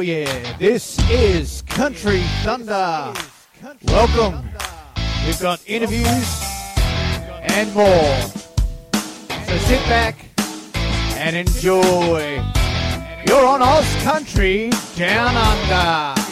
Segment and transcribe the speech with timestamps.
[0.00, 3.12] Oh yeah, this is Country Thunder.
[3.84, 4.48] Welcome.
[5.26, 6.42] We've got interviews
[7.42, 8.16] and more.
[9.44, 10.16] So sit back
[11.18, 12.42] and enjoy.
[13.26, 16.29] You're on Oz Country Down Under.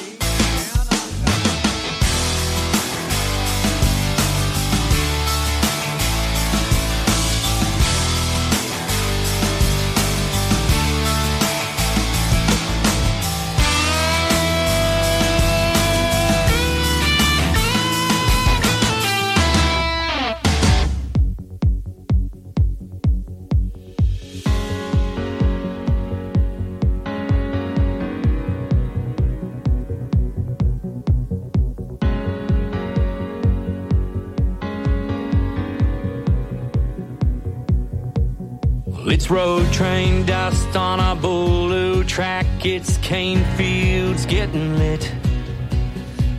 [39.31, 42.47] Road train dust on a blue track.
[42.65, 45.13] It's cane fields getting lit.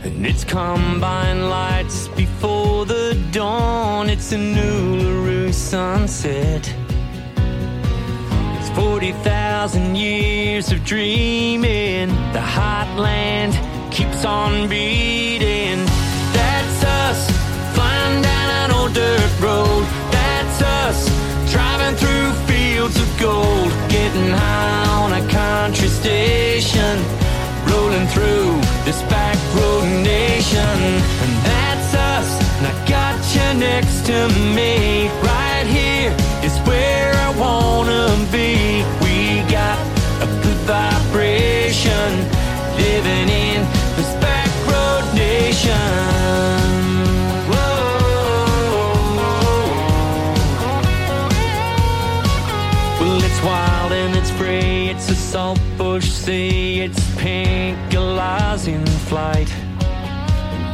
[0.02, 4.10] And it's combine lights before the dawn.
[4.10, 6.74] It's an Uluru sunset.
[8.58, 12.08] It's 40,000 years of dreaming.
[12.32, 13.54] The heartland
[13.92, 15.84] keeps on beating.
[16.32, 17.30] That's us
[17.72, 19.84] flying down an old dirt road.
[20.10, 22.49] That's us driving through
[23.20, 26.96] gold, getting high on a country station,
[27.68, 30.76] rolling through this back road nation.
[31.22, 35.08] And that's us, and I got you next to me.
[35.20, 36.10] Right here
[36.42, 38.82] is where I wanna be.
[39.04, 39.78] We got
[40.24, 42.10] a good vibration,
[42.76, 43.79] living in
[55.30, 56.80] saltbush sea.
[56.80, 59.48] It's pink galahs in flight.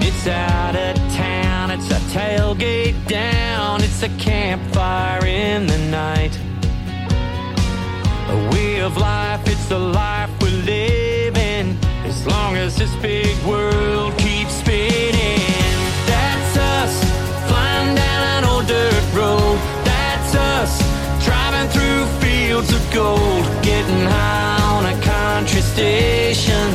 [0.01, 1.71] It's out of town.
[1.73, 3.83] It's a tailgate down.
[3.83, 6.35] It's a campfire in the night.
[8.31, 9.47] A way of life.
[9.47, 11.77] It's the life we're living.
[12.07, 14.16] As long as this big world
[22.57, 26.69] fields of gold, getting high on a country station,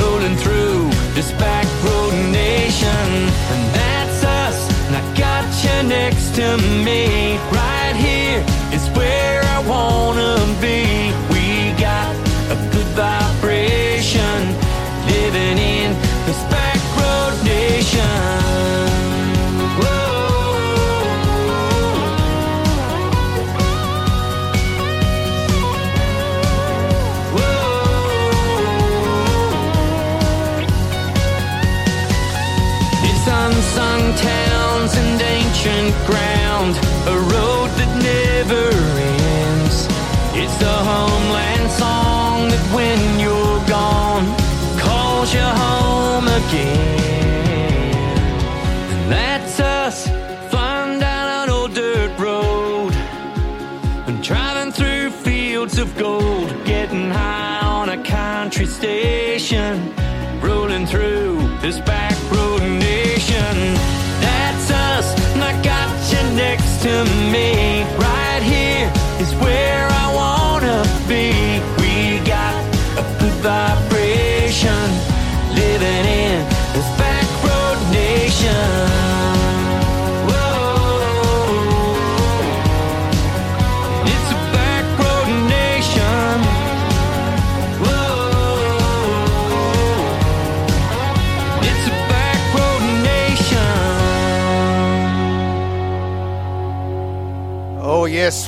[0.00, 3.08] rolling through this back road nation.
[3.52, 6.56] And that's us, and I got you next to
[6.86, 7.36] me.
[7.52, 8.42] Right here
[8.72, 10.61] is where I wanna be.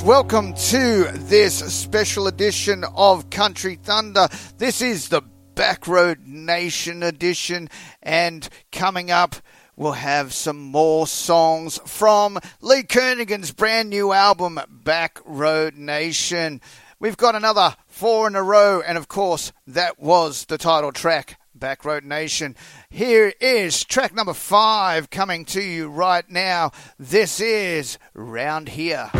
[0.05, 4.29] Welcome to this special edition of Country Thunder.
[4.59, 5.23] This is the
[5.55, 7.71] Backroad Nation edition,
[8.03, 9.37] and coming up,
[9.77, 16.61] we'll have some more songs from Lee Kernaghan's brand new album, Backroad Nation.
[17.01, 21.41] We've got another four in a row, and of course, that was the title track,
[21.59, 22.57] Backroad Nation.
[22.91, 26.73] Here is track number five coming to you right now.
[26.99, 29.11] This is Round Here.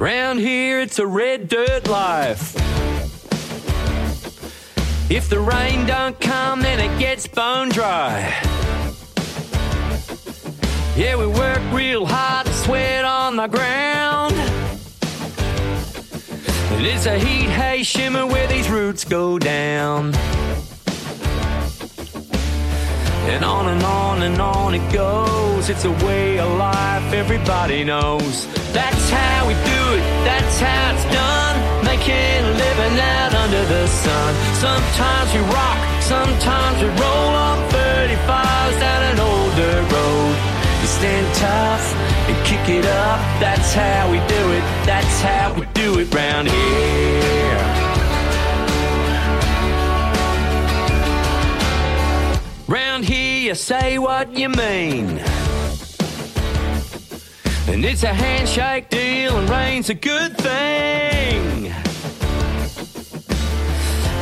[0.00, 2.54] Round here, it's a red dirt life.
[5.10, 8.34] If the rain don't come, then it gets bone dry.
[10.96, 14.32] Yeah, we work real hard sweat on the ground.
[16.72, 20.14] And it's a heat hay shimmer where these roots go down.
[23.30, 25.70] And on and on and on it goes.
[25.70, 28.46] It's a way of life everybody knows.
[28.72, 31.56] That's how we do it, that's how it's done.
[31.84, 34.30] Making a living out under the sun.
[34.66, 40.36] Sometimes we rock, sometimes we roll on 35s down an old dirt road.
[40.82, 41.86] You stand tough
[42.28, 43.20] and kick it up.
[43.38, 47.69] That's how we do it, that's how we do it round here.
[53.50, 55.18] You say what you mean.
[57.66, 61.66] And it's a handshake deal, and rain's a good thing.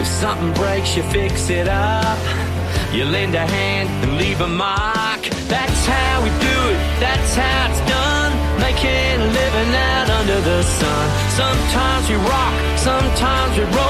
[0.01, 2.19] If something breaks, you fix it up.
[2.95, 5.21] You lend a hand and leave a mark.
[5.55, 8.33] That's how we do it, that's how it's done.
[8.61, 11.07] Making a living out under the sun.
[11.43, 13.88] Sometimes we rock, sometimes we roll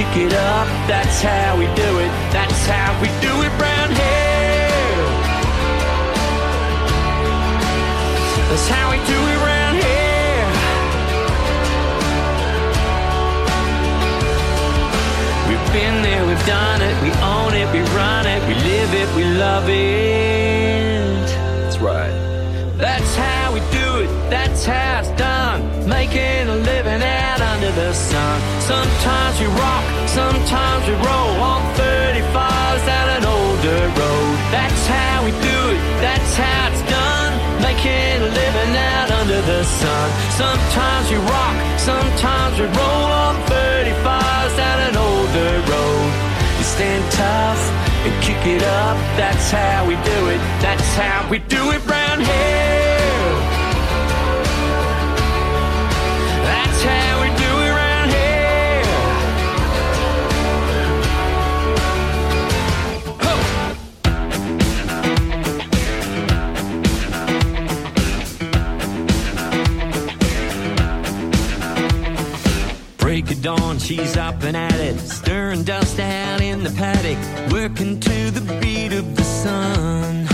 [0.00, 0.66] kick it up.
[0.88, 2.10] That's how we do it.
[2.32, 5.04] That's how we do it round here.
[8.48, 10.46] That's how we do it round here.
[15.48, 19.08] We've been there, we've done it, we own it, we run it, we live it,
[19.14, 21.26] we love it.
[21.62, 22.16] That's right.
[22.78, 25.60] That's how we do it, that's how it's done.
[25.86, 28.09] Making a living out under the sun.
[28.70, 34.34] Sometimes we rock, sometimes we roll on 35s down an older road.
[34.54, 37.32] That's how we do it, that's how it's done.
[37.66, 40.06] Making a living out under the sun.
[40.38, 46.10] Sometimes we rock, sometimes we roll on 35s down an older road.
[46.58, 47.62] You stand tough
[48.06, 48.96] and kick it up.
[49.18, 50.40] That's how we do it.
[50.62, 52.69] That's how we do it round here.
[73.90, 77.18] She's up and at it, stirring dust out in the paddock,
[77.50, 80.26] working to the beat of the sun.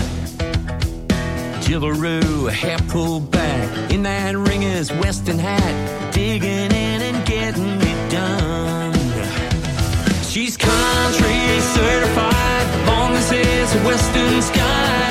[1.65, 8.93] Jillaroo, hair pulled back in that ringer's western hat, digging in and getting it done.
[10.21, 15.09] She's country certified, long as there's a western sky.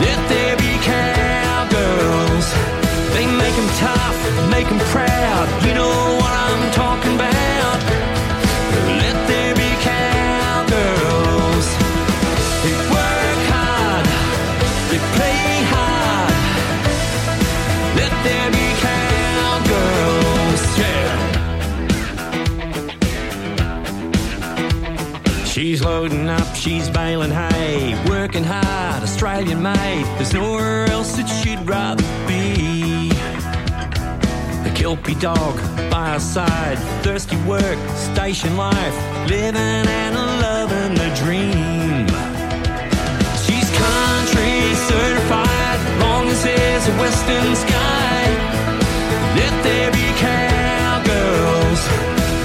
[0.00, 2.75] Let there be cowgirls.
[3.16, 4.18] They make 'em tough,
[4.50, 5.46] make 'em proud.
[5.66, 7.78] You know what I'm talking about.
[9.02, 11.66] Let there be cowgirls.
[12.62, 14.06] They work hard,
[14.90, 15.42] they play
[15.74, 16.34] hard.
[18.00, 20.62] Let there be cowgirls.
[20.82, 21.08] Yeah.
[25.52, 30.04] She's loading up, she's baling hay, working hard, Australian made.
[30.18, 32.04] There's nowhere else that she'd rather.
[34.86, 35.56] Kelpie dog
[35.90, 38.96] by her side, thirsty work, station life,
[39.28, 42.06] living and loving the dream.
[43.42, 48.22] She's country certified, long as there's a western sky.
[49.34, 51.80] Let there be cowgirls.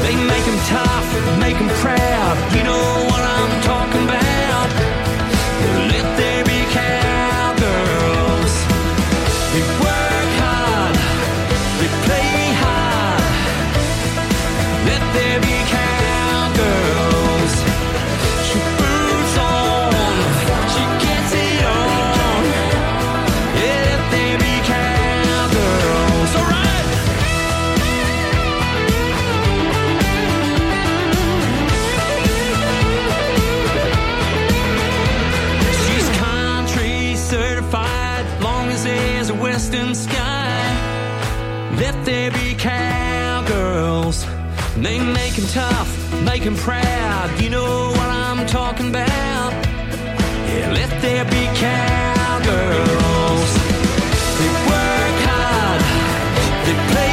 [0.01, 1.07] They make 'em tough,
[1.43, 2.35] make 'em proud.
[2.55, 4.20] You know what I'm talking about.
[39.95, 40.61] Sky.
[41.77, 44.25] Let there be cowgirls.
[44.77, 45.89] They make 'em tough,
[46.29, 47.27] make 'em proud.
[47.41, 49.51] You know what I'm talking about.
[50.49, 53.51] Yeah, let there be cowgirls.
[54.39, 55.81] They work hard,
[56.65, 57.10] they play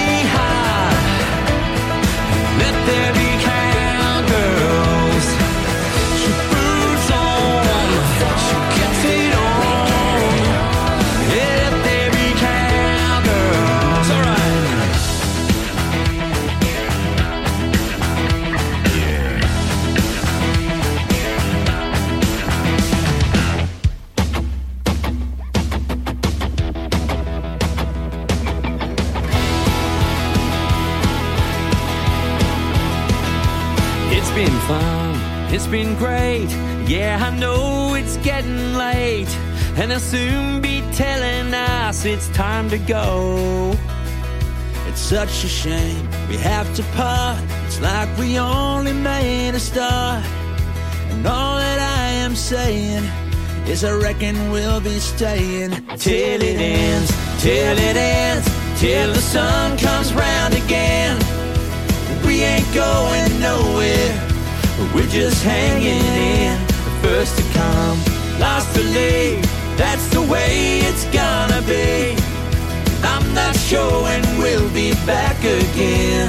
[35.70, 36.48] been great.
[36.86, 39.28] Yeah, I know it's getting late.
[39.76, 43.74] And they'll soon be telling us it's time to go.
[44.88, 47.42] It's such a shame we have to part.
[47.66, 50.24] It's like we only made a start.
[51.10, 53.04] And all that I am saying
[53.68, 57.10] is I reckon we'll be staying till it ends,
[57.42, 58.46] till it ends,
[58.80, 61.16] till the sun comes round again.
[62.24, 64.27] We ain't going nowhere,
[64.94, 66.58] we're just hanging in.
[66.66, 67.98] The first to come,
[68.38, 69.42] last to leave.
[69.76, 72.16] That's the way it's gonna be.
[73.02, 76.28] I'm not sure when we'll be back again.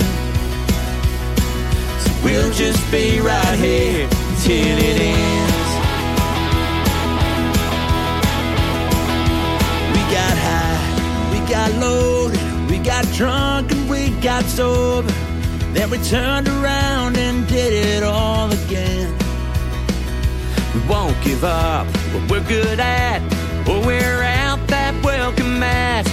[2.00, 4.08] So we'll just be right here
[4.44, 5.70] till it ends.
[9.94, 15.12] We got high, we got loaded, we got drunk and we got sober.
[15.74, 17.18] Then we turned around
[18.00, 19.08] it all again.
[20.74, 23.20] We won't give up what we're good at,
[23.68, 26.06] or we're out that welcome mat.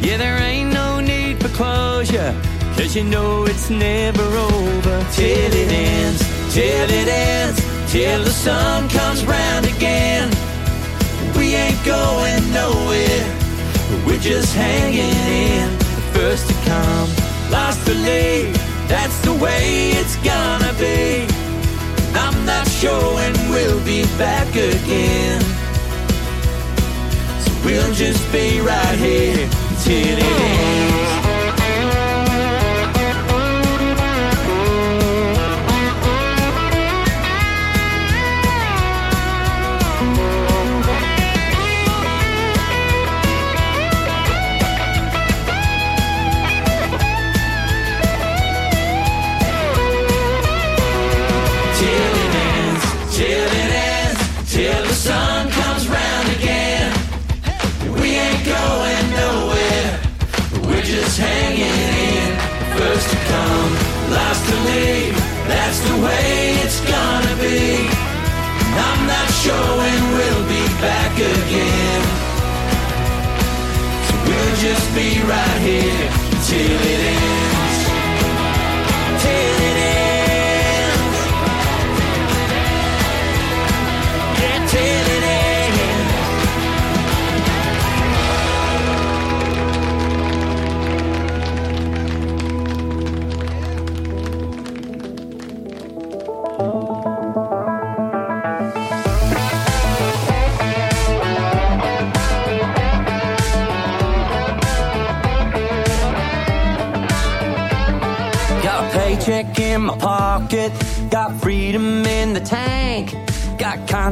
[0.00, 2.32] Yeah, there ain't no need for closure,
[2.76, 6.20] cause you know it's never over till it ends,
[6.54, 7.58] till it ends,
[7.92, 10.30] till the sun comes round again.
[11.36, 13.26] We ain't going nowhere,
[14.06, 15.68] we're just hanging in.
[15.96, 17.08] The first to come,
[17.50, 21.26] last to leave, that's the way it's gonna be.
[22.14, 25.40] I'm not sure when we'll be back again.
[27.42, 29.48] So we'll just be right here
[29.84, 31.07] till it ends.
[65.78, 67.88] That's the way it's gonna be.
[68.86, 72.02] I'm not sure when we'll be back again.
[74.06, 75.47] So we'll just be right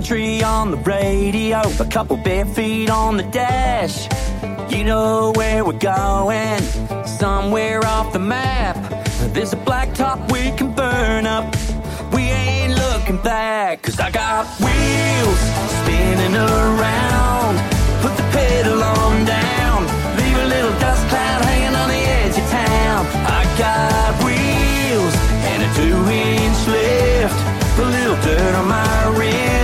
[0.06, 4.06] country on the radio, a couple bare feet on the dash.
[4.72, 6.62] You know where we're going,
[7.04, 8.76] somewhere off the map.
[9.34, 11.52] There's a blacktop we can burn up.
[12.12, 15.40] We ain't looking back, cause I got wheels
[15.80, 17.56] spinning around.
[18.00, 19.82] Put the pedal on down,
[20.18, 23.06] leave a little dust cloud hanging on the edge of town.
[23.26, 25.14] I got wheels
[25.50, 27.38] and a two inch lift,
[27.80, 29.55] a little dirt on my rims.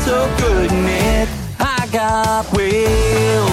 [0.00, 1.28] Looking so good in it.
[1.58, 3.50] I got wheels.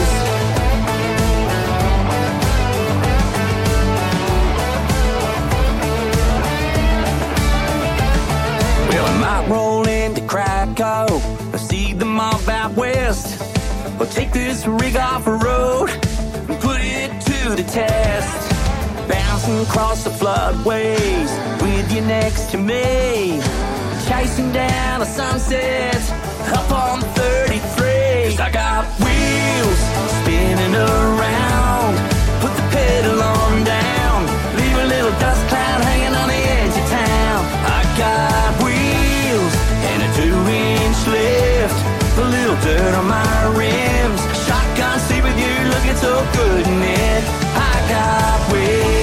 [8.90, 11.08] Well, I might roll into Krakow
[11.58, 13.42] see the mob out west.
[14.00, 19.10] Or take this rig off a road and put it to the test.
[19.10, 23.42] Bouncing across the floodways with you next to me.
[24.08, 26.17] Chasing down a sunset
[26.54, 28.32] up on 33.
[28.32, 29.80] 'Cause I got wheels
[30.20, 31.94] spinning around.
[32.42, 34.20] Put the pedal on down.
[34.58, 37.42] Leave a little dust cloud hanging on the edge of town.
[37.80, 39.54] I got wheels
[39.90, 41.80] and a two inch lift.
[42.18, 44.22] A little dirt on my rims.
[44.46, 47.24] Shotgun seat with you looking so good in it.
[47.72, 48.97] I got wheels.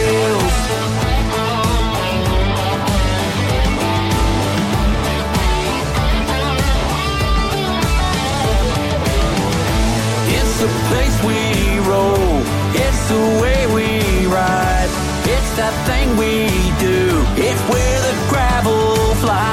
[13.04, 14.88] It's the way we ride.
[15.28, 16.48] It's that thing we
[16.80, 17.20] do.
[17.36, 19.44] It's where the gravel flies.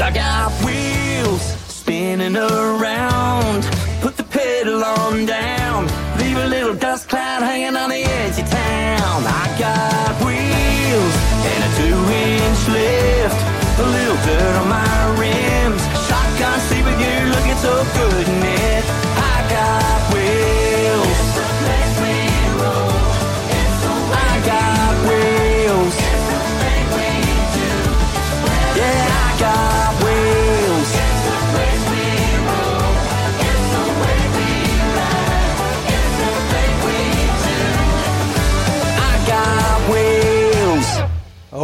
[0.00, 3.62] I got wheels spinning around.
[4.00, 5.86] Put the pedal on down.
[6.18, 9.22] Leave a little dust cloud hanging on the edge of town.
[9.22, 11.14] I got wheels
[11.46, 13.38] and a two-inch lift.
[13.78, 15.80] A little dirt on my rims.
[16.10, 18.84] Shotgun sleeping gear looking so good in it.
[19.14, 20.21] I got wheels.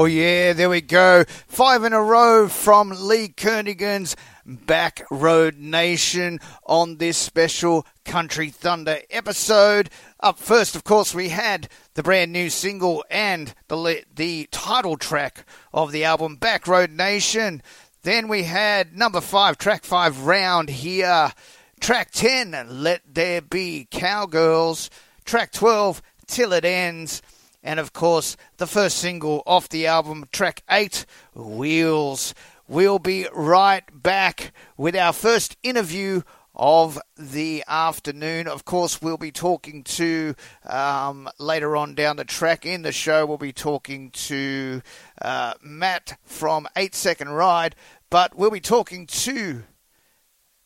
[0.01, 1.25] Oh, yeah, there we go.
[1.49, 4.15] Five in a row from Lee Kernaghan's
[4.47, 9.91] Back Road Nation on this special Country Thunder episode.
[10.21, 15.45] Up first, of course, we had the brand new single and the, the title track
[15.75, 17.61] of the album Back Road Nation.
[18.03, 21.33] Then we had number five, track five, Round Here.
[21.81, 24.91] Track 10, Let There Be Cowgirls.
[25.25, 27.21] Track 12, Till It Ends.
[27.63, 32.35] And of course, the first single off the album, track 8, Wheels.
[32.69, 36.23] We'll be right back with our first interview
[36.55, 38.49] of the afternoon.
[38.49, 40.35] Of course, we'll be talking to,
[40.67, 44.83] um, later on down the track in the show, we'll be talking to
[45.23, 47.77] uh, Matt from 8 Second Ride,
[48.11, 49.63] but we'll be talking to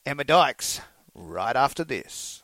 [0.06, 0.80] Emma Dykes
[1.14, 2.42] right after this.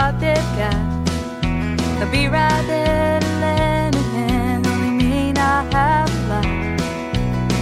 [0.00, 0.82] What they've got.
[1.98, 6.50] They'll be right there to lend a hand, they may not have a lot.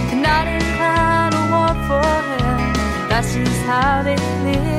[0.07, 3.09] They're not inclined to want for help.
[3.09, 4.78] That's just how they live.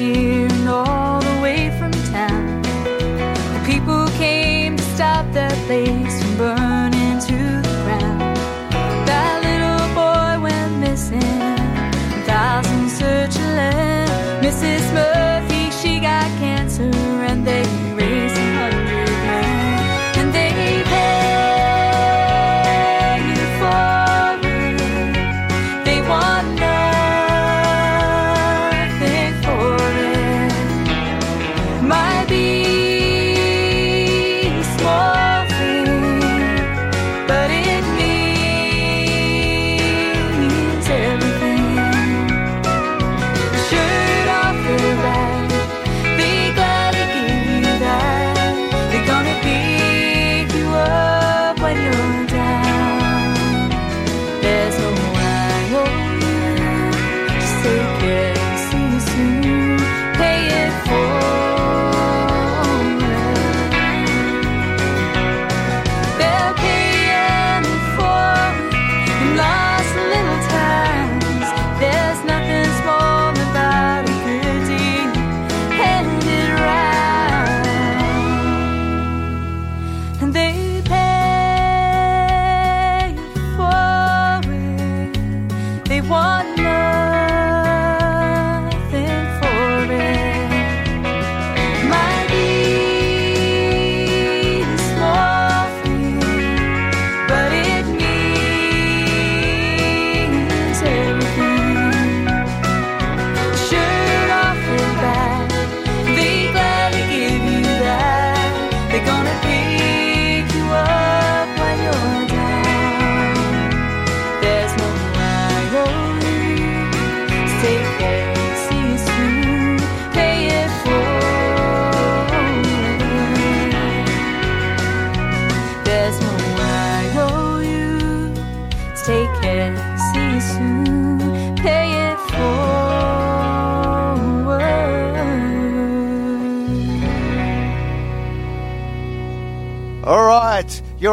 [0.00, 2.62] And all the way from town.
[3.66, 8.36] People came to stop that place from burning to the ground.
[9.06, 11.20] That little boy went missing.
[12.24, 14.10] Thousands search a land.
[14.42, 14.94] Mrs.
[14.94, 15.19] Murphy,
[69.40, 69.69] in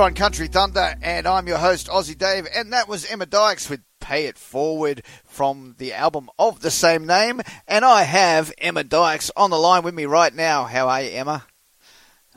[0.07, 3.81] on Country Thunder, and I'm your host, Aussie Dave, and that was Emma Dykes with
[3.99, 7.41] Pay It Forward from the album of the same name.
[7.67, 10.63] And I have Emma Dykes on the line with me right now.
[10.63, 11.45] How are you, Emma?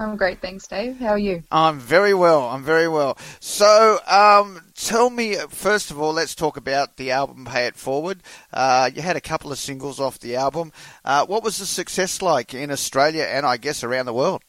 [0.00, 0.98] I'm great, thanks, Dave.
[0.98, 1.44] How are you?
[1.52, 2.48] I'm very well.
[2.48, 3.16] I'm very well.
[3.38, 6.12] So, um, tell me first of all.
[6.12, 8.20] Let's talk about the album "Pay It Forward."
[8.52, 10.72] Uh, you had a couple of singles off the album.
[11.04, 14.42] Uh, what was the success like in Australia and I guess around the world?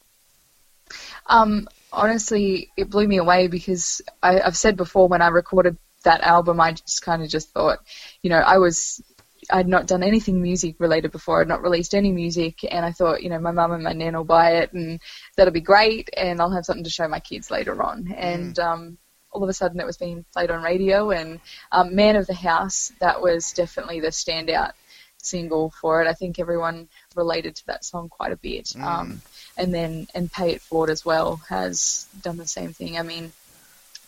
[1.28, 6.22] Um, honestly, it blew me away because I, I've said before when I recorded that
[6.22, 7.80] album, I just kind of just thought,
[8.22, 9.02] you know, I was
[9.50, 11.42] I'd not done anything music related before.
[11.42, 14.16] I'd not released any music, and I thought, you know, my mum and my nan
[14.16, 15.00] will buy it, and
[15.36, 18.06] that'll be great, and I'll have something to show my kids later on.
[18.06, 18.16] Mm.
[18.18, 18.98] And um,
[19.32, 21.40] all of a sudden, it was being played on radio, and
[21.72, 24.72] um, "Man of the House" that was definitely the standout
[25.18, 26.08] single for it.
[26.08, 28.66] I think everyone related to that song quite a bit.
[28.66, 28.84] Mm.
[28.84, 29.22] Um,
[29.62, 32.98] and then and "Pay It Forward" as well has done the same thing.
[32.98, 33.32] I mean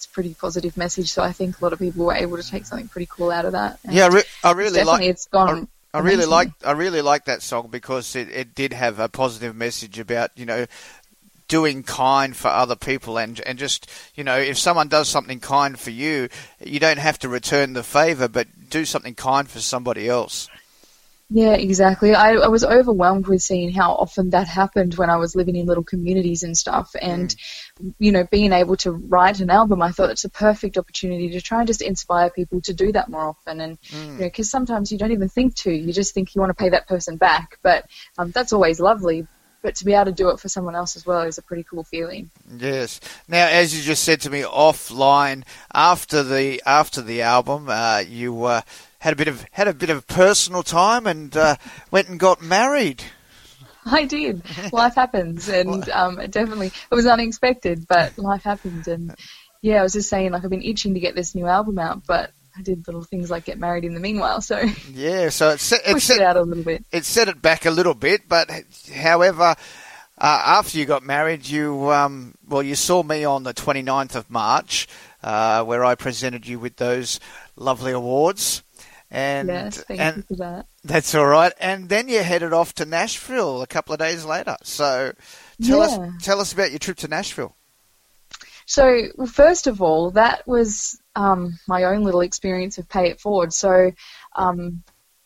[0.04, 1.12] it's a pretty positive message.
[1.12, 3.46] So I think a lot of people were able to take something pretty cool out
[3.46, 3.80] of that.
[3.86, 5.10] And yeah, I, re- I really definitely like.
[5.10, 5.68] It's gone.
[5.94, 6.50] I, I really like.
[6.66, 10.46] I really like that song because it, it did have a positive message about you
[10.46, 10.66] know
[11.48, 15.78] doing kind for other people and and just you know if someone does something kind
[15.78, 16.28] for you
[16.60, 20.50] you don't have to return the favor but do something kind for somebody else
[21.36, 22.14] yeah, exactly.
[22.14, 25.66] I, I, was overwhelmed with seeing how often that happened when I was living in
[25.66, 26.96] little communities and stuff.
[27.02, 27.36] And,
[27.82, 27.96] mm.
[27.98, 31.42] you know, being able to write an album, I thought it's a perfect opportunity to
[31.42, 33.62] try and just inspire people to do that more often.
[33.62, 34.06] And, mm.
[34.06, 36.64] you know, because sometimes you don't even think to, you just think you want to
[36.64, 37.58] pay that person back.
[37.64, 37.88] But
[38.20, 39.26] um, that's always lovely.
[39.64, 41.64] But to be able to do it for someone else as well is a pretty
[41.64, 42.30] cool feeling.
[42.58, 43.00] Yes.
[43.28, 48.44] Now, as you just said to me offline, after the after the album, uh, you
[48.44, 48.62] uh,
[49.04, 51.58] had a bit of had a bit of personal time and uh,
[51.92, 53.04] went and got married.
[53.86, 54.42] I did.
[54.72, 58.88] Life happens, and um, it definitely it was unexpected, but life happened.
[58.88, 59.14] And
[59.62, 62.08] yeah, I was just saying, like I've been itching to get this new album out,
[62.08, 64.40] but I did little things like get married in the meanwhile.
[64.40, 64.64] So
[64.94, 66.86] yeah, so it set, it set it out a little bit.
[66.94, 68.50] It set it back a little bit, but
[68.96, 69.56] however.
[70.16, 74.30] Uh, after you got married, you um, well, you saw me on the 29th of
[74.30, 74.88] March,
[75.24, 77.20] uh, where I presented you with those
[77.58, 78.62] lovely awards.
[79.14, 80.66] And, yes, and that.
[80.84, 81.54] That's all right.
[81.60, 84.58] And then you headed off to Nashville a couple of days later.
[84.64, 85.14] So
[85.62, 85.84] tell yeah.
[85.84, 87.56] us tell us about your trip to Nashville.
[88.66, 93.54] So, first of all, that was um, my own little experience of Pay It Forward.
[93.54, 93.92] So,
[94.36, 94.84] um,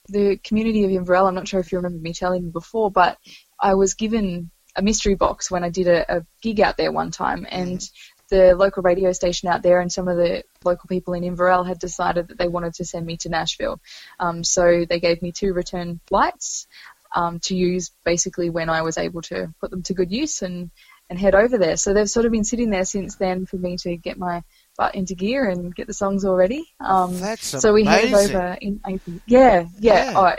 [0.09, 3.17] the community of Inverell, I'm not sure if you remember me telling you before, but
[3.59, 7.11] I was given a mystery box when I did a, a gig out there one
[7.11, 7.81] time, and
[8.29, 11.79] the local radio station out there and some of the local people in Inverell had
[11.79, 13.79] decided that they wanted to send me to Nashville.
[14.19, 16.67] Um, so they gave me two return flights
[17.15, 20.71] um, to use basically when I was able to put them to good use and,
[21.09, 21.77] and head over there.
[21.77, 24.43] So they've sort of been sitting there since then for me to get my
[24.77, 26.65] butt into gear and get the songs all ready.
[26.79, 29.19] Um, That's so we headed over in April.
[29.25, 30.11] Yeah, yeah.
[30.11, 30.13] yeah.
[30.15, 30.35] Oh,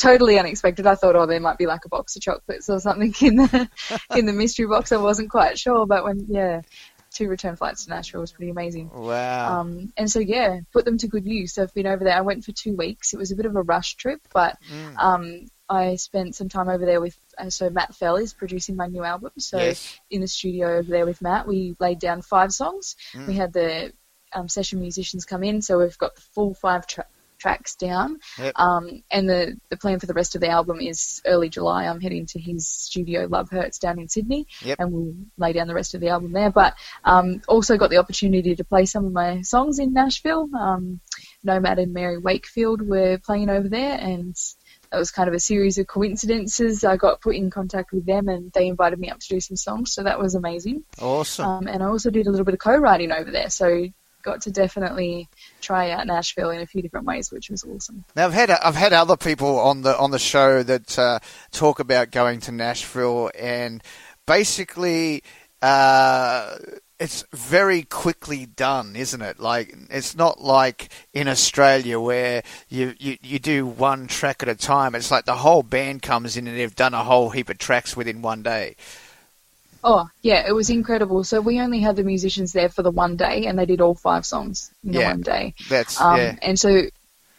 [0.00, 0.86] totally unexpected.
[0.86, 3.68] I thought, oh, there might be like a box of chocolates or something in the
[4.16, 4.92] in the mystery box.
[4.92, 6.62] I wasn't quite sure, but when yeah,
[7.12, 8.90] two return flights to Nashville was pretty amazing.
[8.92, 9.60] Wow.
[9.60, 11.54] Um, and so yeah, put them to good use.
[11.54, 12.16] So I've been over there.
[12.16, 13.12] I went for two weeks.
[13.12, 14.96] It was a bit of a rush trip, but mm.
[14.96, 17.16] um, I spent some time over there with.
[17.36, 19.32] Uh, so Matt Fell is producing my new album.
[19.38, 19.98] So yes.
[20.10, 22.96] in the studio over there with Matt, we laid down five songs.
[23.12, 23.26] Mm.
[23.26, 23.92] We had the
[24.32, 27.06] um, session musicians come in, so we've got the full five tra-
[27.40, 28.18] tracks down.
[28.38, 28.52] Yep.
[28.56, 31.86] Um, and the, the plan for the rest of the album is early July.
[31.86, 34.78] I'm heading to his studio, Love Hertz, down in Sydney, yep.
[34.78, 36.50] and we'll lay down the rest of the album there.
[36.50, 36.74] But
[37.04, 40.48] um, also got the opportunity to play some of my songs in Nashville.
[40.54, 41.00] Um,
[41.42, 44.36] Nomad and Mary Wakefield were playing over there, and
[44.90, 46.84] that was kind of a series of coincidences.
[46.84, 49.56] I got put in contact with them and they invited me up to do some
[49.56, 50.84] songs, so that was amazing.
[51.00, 51.46] Awesome.
[51.46, 53.86] Um, and I also did a little bit of co-writing over there, so
[54.22, 55.28] got to definitely
[55.60, 58.04] try out Nashville in a few different ways, which was awesome.
[58.16, 61.18] Now I've had I've had other people on the on the show that uh,
[61.50, 63.82] talk about going to Nashville and
[64.26, 65.22] basically.
[65.62, 66.56] Uh,
[67.00, 69.40] it's very quickly done, isn't it?
[69.40, 74.54] Like it's not like in Australia where you, you, you do one track at a
[74.54, 74.94] time.
[74.94, 77.96] It's like the whole band comes in and they've done a whole heap of tracks
[77.96, 78.76] within one day.
[79.82, 81.24] Oh, yeah, it was incredible.
[81.24, 83.94] So we only had the musicians there for the one day, and they did all
[83.94, 85.54] five songs in yeah, the one day.
[85.68, 86.36] That's um, yeah.
[86.42, 86.82] And so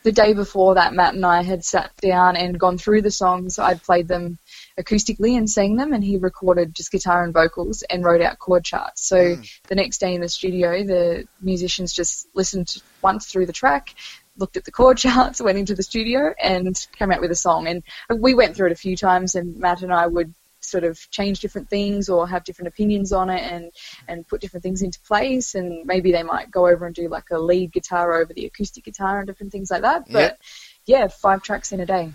[0.04, 3.60] the day before that, Matt and I had sat down and gone through the songs.
[3.60, 4.40] I'd played them
[4.80, 8.64] acoustically and sang them, and he recorded just guitar and vocals and wrote out chord
[8.64, 9.06] charts.
[9.08, 9.60] So mm.
[9.68, 13.94] the next day in the studio, the musicians just listened once through the track,
[14.38, 17.68] looked at the chord charts, went into the studio, and came out with a song.
[17.68, 21.00] And we went through it a few times, and Matt and I would sort of
[21.12, 23.72] change different things or have different opinions on it and
[24.08, 25.56] and put different things into place.
[25.56, 28.84] And maybe they might go over and do like a lead guitar over the acoustic
[28.84, 30.06] guitar and different things like that.
[30.12, 30.40] But
[30.86, 31.08] yeah.
[31.08, 32.14] five tracks in a day.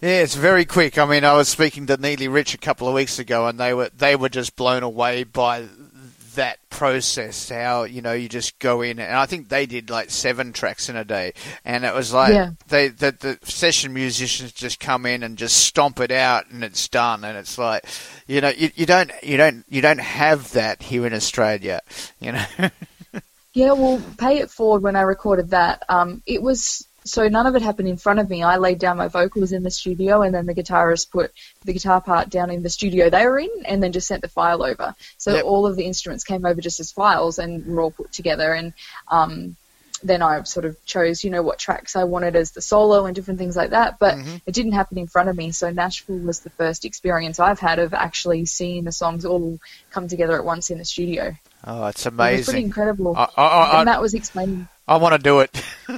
[0.00, 0.96] Yeah, it's very quick.
[0.96, 3.74] I mean, I was speaking to Neely Rich a couple of weeks ago, and they
[3.74, 5.66] were they were just blown away by
[6.34, 7.48] that process.
[7.48, 10.88] How you know you just go in, and I think they did like seven tracks
[10.88, 11.32] in a day,
[11.64, 12.50] and it was like Yeah.
[12.68, 16.88] they the, the session musicians just come in and just stomp it out, and it's
[16.88, 17.24] done.
[17.24, 17.84] And it's like
[18.26, 21.80] you know you, you don't you don't you don't have that here in Australia.
[22.20, 22.44] You know,
[23.52, 25.82] Yeah, well, pay it forward when I recorded that.
[25.88, 28.42] Um, it was so none of it happened in front of me.
[28.42, 31.32] I laid down my vocals in the studio, and then the guitarist put
[31.64, 34.28] the guitar part down in the studio they were in, and then just sent the
[34.28, 34.94] file over.
[35.18, 35.44] So Yep.
[35.44, 38.52] all of the instruments came over just as files, and were all put together.
[38.52, 38.72] And
[39.08, 39.56] um,
[40.02, 43.14] then I sort of chose, you know, what tracks I wanted as the solo and
[43.14, 43.98] different things like that.
[43.98, 44.14] But
[44.46, 45.52] it didn't happen in front of me.
[45.52, 49.58] So Nashville was the first experience I've had of actually seeing the songs all
[49.90, 51.34] come together at once in the studio.
[51.64, 53.16] Oh, it's It was pretty incredible.
[53.16, 54.68] I, I, I, and Matt was explaining.
[54.88, 55.50] I want to do it.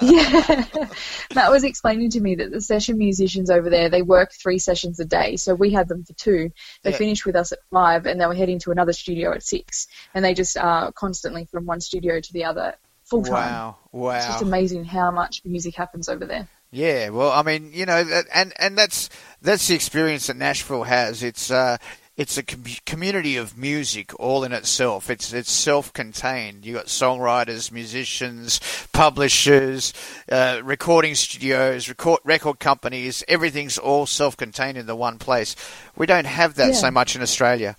[0.00, 0.64] Yeah,
[1.34, 5.00] Matt was explaining to me that the session musicians over there they work three sessions
[5.00, 5.36] a day.
[5.36, 6.50] So we had them for two.
[6.82, 6.96] They Yeah.
[6.96, 9.86] finished with us at five, and they were heading to another studio at six.
[10.14, 13.52] And they just are constantly from one studio to the other full time.
[13.52, 14.16] Wow, wow.
[14.16, 16.48] It's just amazing how much music happens over there.
[16.70, 19.08] Yeah, well, I mean, you know, and and that's
[19.40, 21.22] that's the experience that Nashville has.
[21.22, 21.78] It's uh,
[22.18, 25.08] it's a com- community of music all in itself.
[25.08, 26.66] It's it's self-contained.
[26.66, 28.60] You got songwriters, musicians,
[28.92, 29.94] publishers,
[30.30, 33.24] uh, recording studios, record record companies.
[33.28, 35.54] Everything's all self-contained in the one place.
[35.96, 36.80] We don't have that Yeah.
[36.80, 37.76] so much in Australia.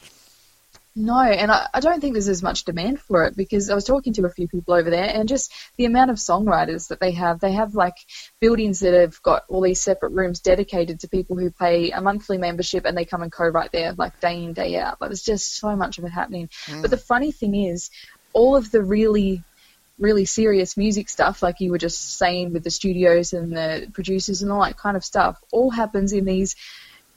[1.01, 3.85] No, and I, I don't think there's as much demand for it because I was
[3.85, 7.11] talking to a few people over there and just the amount of songwriters that they
[7.11, 7.39] have.
[7.39, 7.95] They have like
[8.41, 12.37] buildings that have got all these separate rooms dedicated to people who pay a monthly
[12.37, 14.99] membership and they come and co-write there like day in, day out.
[14.99, 16.49] Like there's just so much of it happening.
[16.65, 16.81] Mm.
[16.81, 17.91] But the funny thing is,
[18.33, 19.41] all of the really
[19.97, 24.41] really serious music stuff, like you were just saying with the studios and the producers
[24.41, 26.55] and all that kind of stuff, all happens in these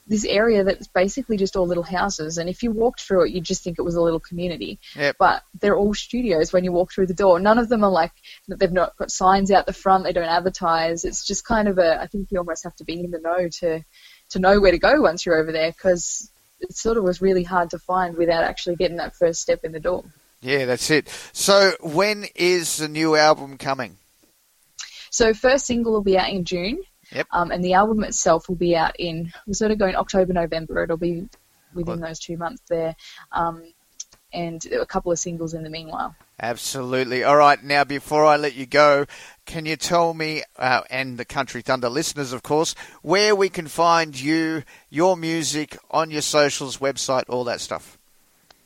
[0.06, 2.38] this area that's basically just all little houses.
[2.38, 4.78] And if you walked through it, you'd just think it was a little community.
[4.96, 5.16] Yep.
[5.18, 7.38] But they're all studios when you walk through the door.
[7.38, 8.12] None of them are like
[8.48, 10.04] they've not got signs out the front.
[10.04, 11.04] They don't advertise.
[11.04, 12.00] It's just kind of a.
[12.00, 13.84] I think you almost have to be in the know to
[14.30, 17.42] to know where to go once you're over there because it sort of was really
[17.42, 20.04] hard to find without actually getting that first step in the door.
[20.40, 21.08] Yeah, that's it.
[21.32, 23.98] So, when is the new album coming?
[25.12, 26.82] So first single will be out in June.
[27.14, 27.26] Yep.
[27.30, 30.82] Um, and the album itself will be out in we're sort of going October, November.
[30.82, 31.28] It'll be
[31.74, 32.96] within those two months there.
[33.32, 33.62] Um,
[34.32, 36.16] and a couple of singles in the meanwhile.
[36.40, 37.22] Absolutely.
[37.22, 37.62] All right.
[37.62, 39.04] Now, before I let you go,
[39.44, 43.68] can you tell me, uh, and the Country Thunder listeners, of course, where we can
[43.68, 47.98] find you, your music on your socials, website, all that stuff?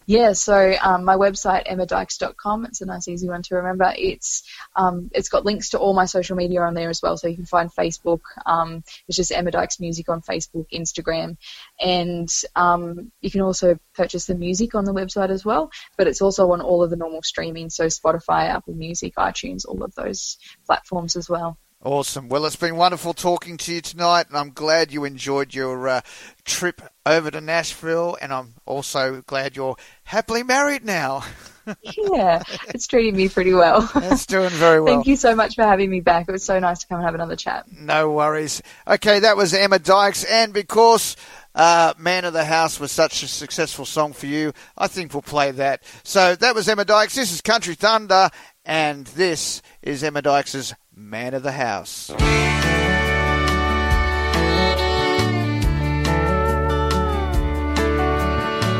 [0.06, 2.66] Yeah, so um, my website emmadykes.com.
[2.66, 3.92] It's a nice, easy one to remember.
[3.96, 4.44] It's
[4.76, 7.16] um, it's got links to all my social media on there as well.
[7.16, 8.20] So you can find Facebook.
[8.44, 11.36] Um, it's just Emma Dykes Music on Facebook, Instagram,
[11.80, 15.70] and um, you can also purchase the music on the website as well.
[15.98, 19.82] But it's also on all of the normal streaming, so Spotify, Apple Music, iTunes, all
[19.82, 21.58] of those platforms as well.
[21.86, 22.28] Awesome.
[22.28, 26.00] Well, it's been wonderful talking to you tonight, and I'm glad you enjoyed your uh,
[26.44, 31.22] trip over to Nashville, and I'm also glad you're happily married now.
[31.82, 33.90] Yeah, it's treating me pretty well.
[33.92, 34.94] That's doing very well.
[34.94, 36.28] Thank you so much for having me back.
[36.28, 37.64] It was so nice to come and have another chat.
[37.72, 38.62] No worries.
[38.86, 41.16] Okay, that was Emma Dykes, and because
[41.56, 45.22] uh, Man of the House was such a successful song for you, I think we'll
[45.22, 45.82] play that.
[46.04, 47.16] So that was Emma Dykes.
[47.16, 48.30] This is Country Thunder,
[48.64, 52.08] and this is Emma Dykes' Man of the House.
[52.08, 52.14] It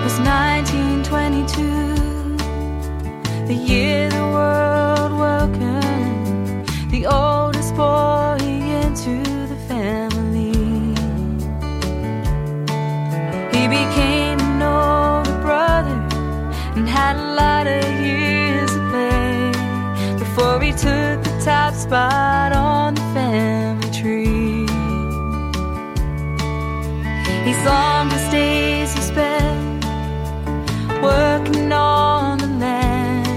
[0.03, 2.39] was 1922,
[3.47, 10.55] the year the world welcomed the oldest boy into the family.
[13.53, 16.01] He became an older brother
[16.77, 19.53] and had a lot of years to play
[20.19, 24.67] before he took top spot on the family tree.
[27.49, 27.57] His
[28.33, 29.85] days he spent
[31.01, 33.29] working on the land,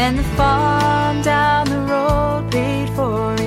[0.00, 3.39] and the farm down the road paid for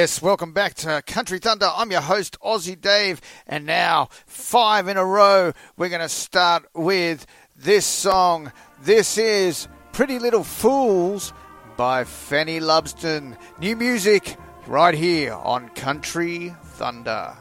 [0.00, 1.70] Yes, welcome back to Country Thunder.
[1.76, 5.52] I'm your host, Aussie Dave, and now five in a row.
[5.76, 8.50] We're going to start with this song.
[8.80, 11.34] This is Pretty Little Fools
[11.76, 13.36] by Fanny Lumsden.
[13.58, 17.36] New music right here on Country Thunder.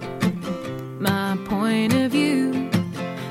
[0.00, 2.68] My point of view,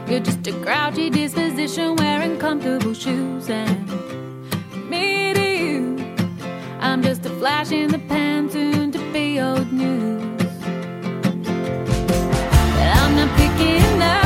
[0.07, 3.90] you're just a grouchy disposition wearing comfortable shoes and
[7.01, 10.21] Just a flash in the pan, soon to be old news.
[12.75, 14.20] But I'm not picking up.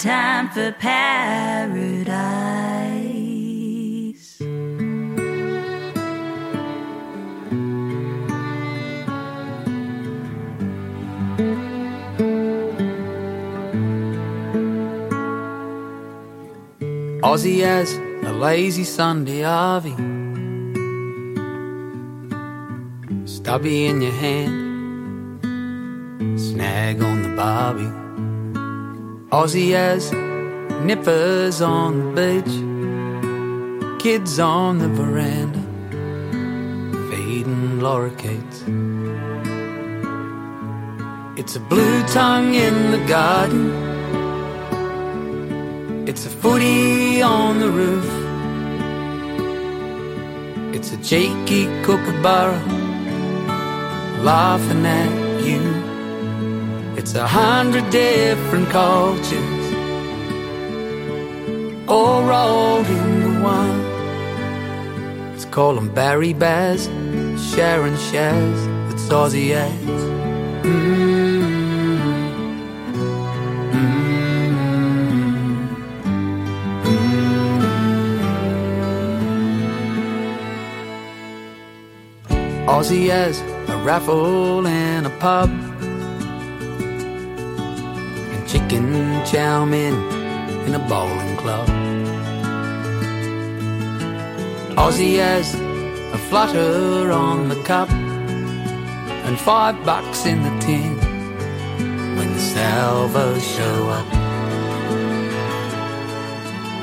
[0.00, 2.00] time for paradise.
[17.22, 17.92] Aussie as
[18.24, 19.94] a lazy Sunday Harvey.
[23.26, 25.42] Stubby in your hand,
[26.40, 27.99] snag on the barbie.
[29.30, 30.10] Aussie as
[30.84, 35.60] nippers on the beach, kids on the veranda,
[37.10, 38.58] feeding lorikeets.
[41.38, 43.70] It's a blue tongue in the garden,
[46.08, 48.10] it's a footy on the roof.
[50.74, 52.60] It's a cheeky kookaburra
[54.24, 55.89] laughing at you.
[57.00, 59.74] It's a hundred different cultures
[61.88, 65.30] all rolled into one.
[65.30, 66.88] Let's call them Barry Baz,
[67.54, 70.10] Sharon Shaz, it's Aussie Ads.
[82.68, 83.40] Aussie as
[83.70, 85.69] a raffle in a pub
[89.30, 89.94] chow mein
[90.66, 91.68] in a bowling club.
[94.76, 95.54] Aussie as
[96.12, 97.88] a flutter on the cup.
[99.26, 100.96] And five bucks in the tin
[102.16, 104.08] when the salvos show up.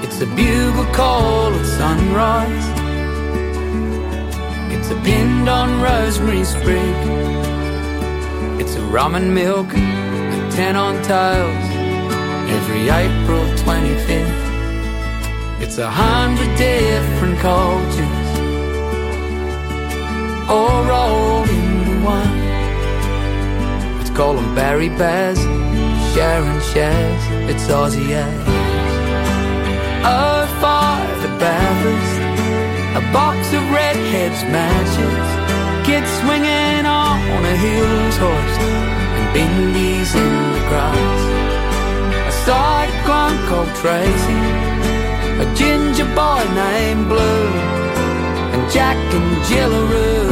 [0.06, 2.68] It's a bugle call at sunrise.
[4.74, 6.96] It's a pinned on rosemary sprig.
[8.62, 11.67] It's a rum and milk and ten on tails
[12.50, 14.48] every April 25th.
[15.62, 18.28] It's a hundred different cultures
[20.50, 22.38] all rolled into one.
[23.98, 25.38] Let's call them Barry Baz,
[26.14, 28.48] Sharon Shaz, it's Aussie as.
[30.06, 32.18] Oh, five at Bathurst,
[32.96, 35.28] a box of redheads matches,
[35.86, 38.62] kids swinging on a Hills Hoist,
[39.18, 41.07] and bindies in the grass.
[42.48, 44.42] A cyclone called Tracy,
[45.44, 47.50] a ginger boy named Blue,
[48.54, 50.30] and Jack and Jillaroo.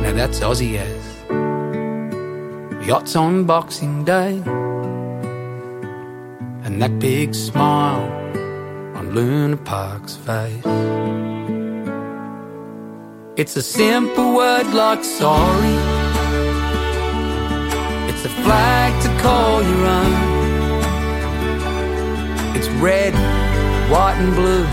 [0.00, 1.04] Now that's Aussie as.
[2.86, 4.42] Yachts on Boxing Day
[6.64, 8.10] and that big smile
[8.96, 10.64] on Luna Park's face.
[13.36, 15.76] It's a simple word like sorry.
[18.08, 20.29] It's a flag to call your own.
[22.60, 23.14] It's red,
[23.90, 24.66] white, and blue,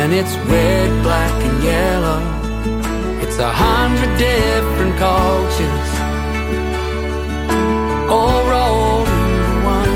[0.00, 2.20] and it's red, black, and yellow.
[3.22, 5.90] It's a hundred different cultures
[8.10, 9.94] all rolled into one.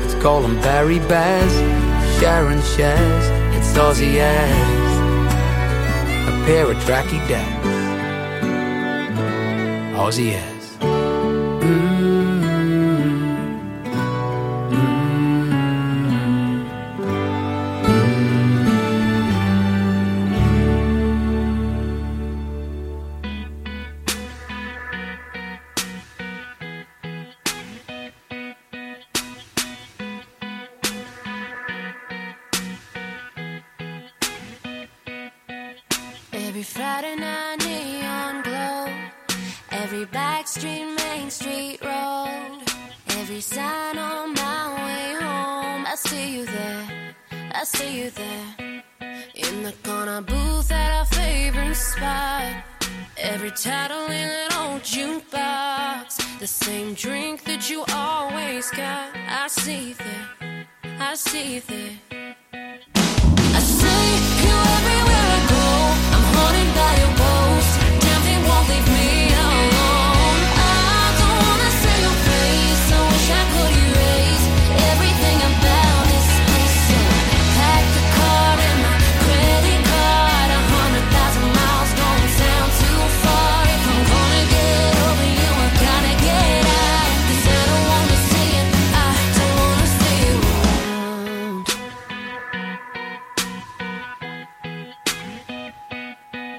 [0.00, 1.52] Let's call them Barry Baz,
[2.20, 4.96] Sharon Shaz, it's Aussie as
[6.28, 7.66] a pair of tracky daks.
[9.98, 10.55] Aussie as.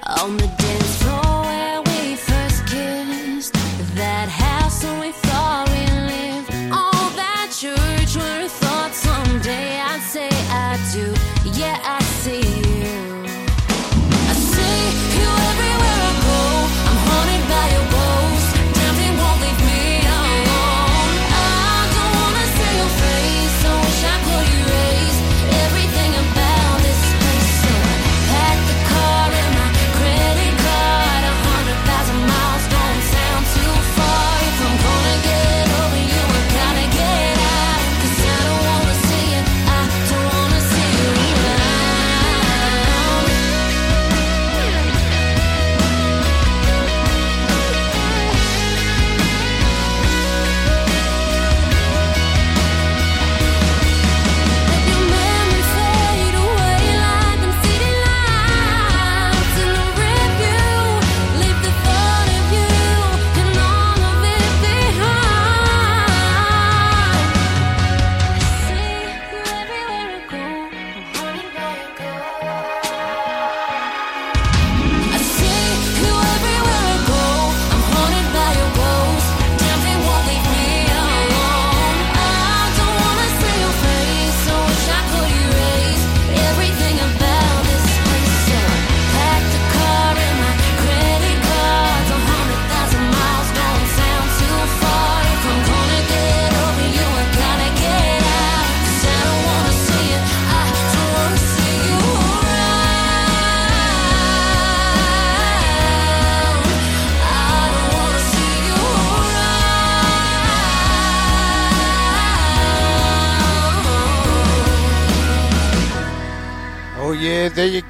[0.05, 1.06] on the dance floor.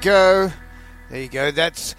[0.00, 0.52] go.
[1.10, 1.50] There you go.
[1.50, 1.96] That's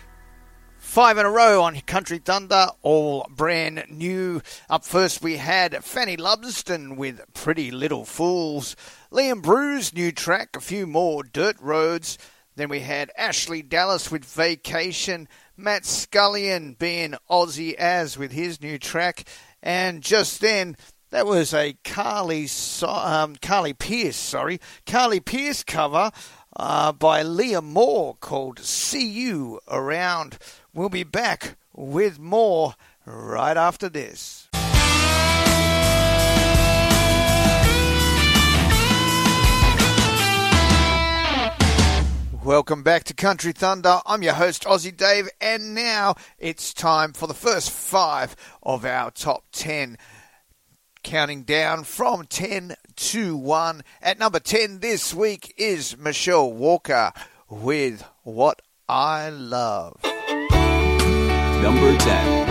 [0.78, 4.42] five in a row on Country Thunder, all brand new.
[4.70, 8.76] Up first, we had Fanny Lumsden with Pretty Little Fools.
[9.12, 12.18] Liam Brew's new track, a few more dirt roads.
[12.56, 15.28] Then we had Ashleigh Dallas with Vacation.
[15.58, 19.28] Matt Scullion being Aussie as with his new track.
[19.62, 20.78] And just then,
[21.12, 22.48] that was a Carly
[22.84, 26.12] um, Carly Pearce, sorry, Carly Pearce cover
[26.62, 30.38] uh, by Leah Moore called See You Around.
[30.74, 32.74] We'll be back with more
[33.06, 34.50] right after this.
[42.44, 44.02] Welcome back to Country Thunder.
[44.06, 49.12] I'm your host, Aussie Dave, and now it's time for the first five of our
[49.12, 49.98] top 10
[51.10, 53.82] counting down from 10 to 1.
[54.00, 57.12] At number 10 this week is Michelle Walker
[57.50, 60.00] with What I Love.
[61.64, 62.49] Number 10.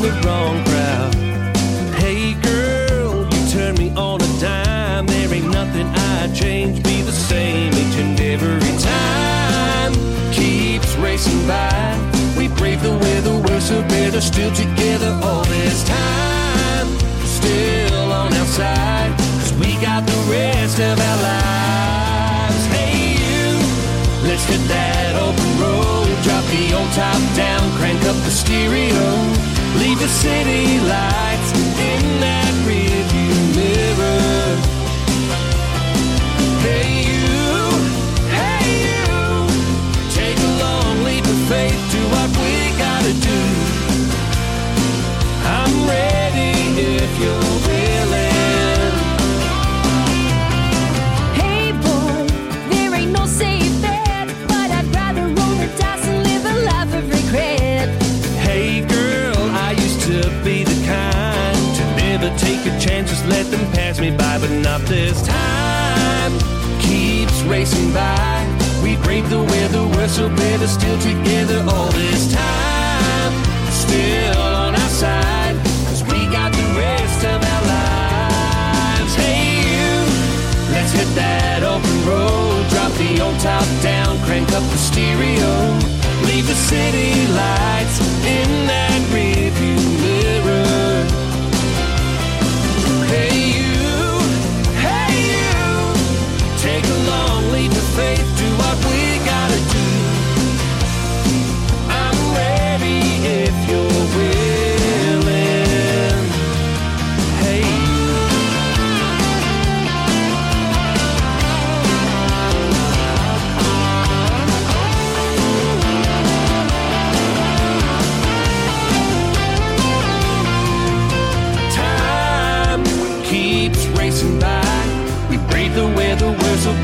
[0.00, 1.14] the wrong crowd.
[2.00, 5.06] Hey girl, you turn me on a dime.
[5.06, 9.92] There ain't nothing I change, be the same each and every time.
[10.32, 11.98] Keeps racing by.
[12.38, 16.88] We brave the weather, we're so bitter, still together all this time.
[17.26, 22.64] Still on our side, cause we got the rest of our lives.
[22.72, 23.48] Hey you,
[24.26, 26.08] let's hit that open road.
[26.24, 29.49] Drop the old top down, crank up the stereo.
[29.78, 32.99] Leave the city lights in that real
[62.40, 64.38] take a chance, just let them pass me by.
[64.38, 66.32] But not this time
[66.80, 68.36] keeps racing by.
[68.82, 73.32] We break the weather, we're so better, still together all this time.
[73.84, 79.12] Still on our side, cause we got the rest of our lives.
[79.14, 79.92] Hey, you,
[80.72, 82.68] let's hit that open road.
[82.70, 85.52] Drop the old top down, crank up the stereo.
[86.28, 90.89] Leave the city lights in that rearview mirror.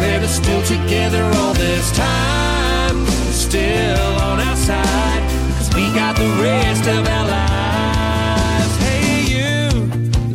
[0.06, 2.98] they were still together all this time.
[3.46, 5.24] Still on our side,
[5.56, 8.74] cause we got the rest of our lives.
[8.86, 9.56] Hey, you,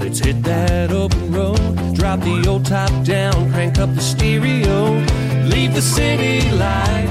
[0.01, 1.61] let's hit that open road.
[1.95, 4.77] Drop the old top down, crank up the stereo,
[5.53, 7.10] leave the city lights.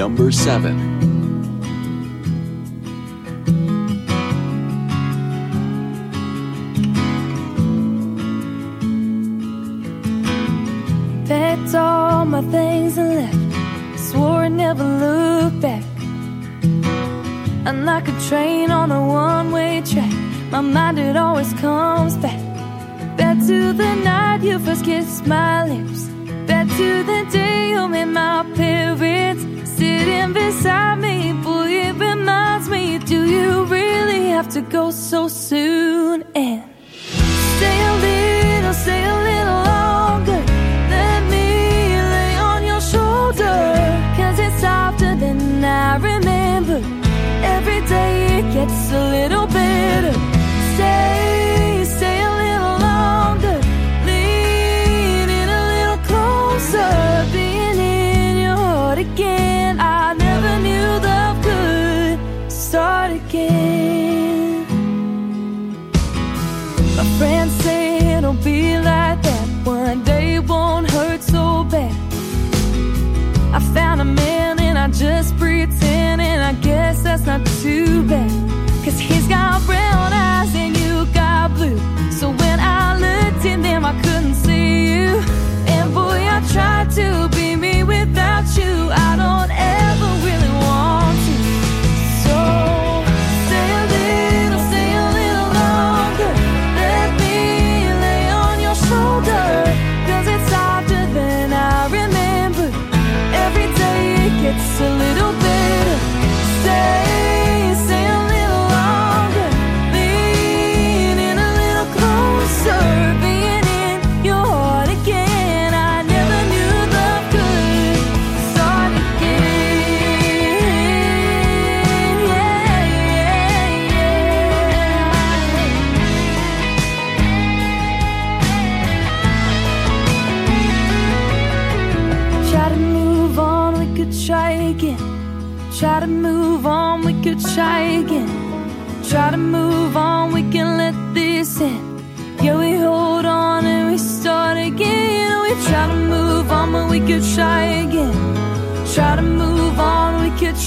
[0.00, 0.78] number 7.
[11.28, 13.34] Packed all my things and left.
[13.92, 15.84] I swore I'd never look back.
[17.66, 20.14] And like a train on a one way track,
[20.50, 22.40] my mind it always comes back.
[23.18, 26.08] Back to the night you first kissed my lips.
[26.46, 29.49] Back to the day you made my parents
[30.00, 32.98] sitting beside me, boy, it reminds me.
[32.98, 36.24] Do you really have to go so soon?
[36.34, 36.62] And
[37.56, 40.40] stay a little, stay a little longer.
[40.96, 41.46] Let me
[42.14, 43.56] lay on your shoulder,
[44.16, 46.80] cause it's softer than I remember.
[47.54, 49.59] Every day it gets a little better.
[77.24, 78.49] that's not too bad.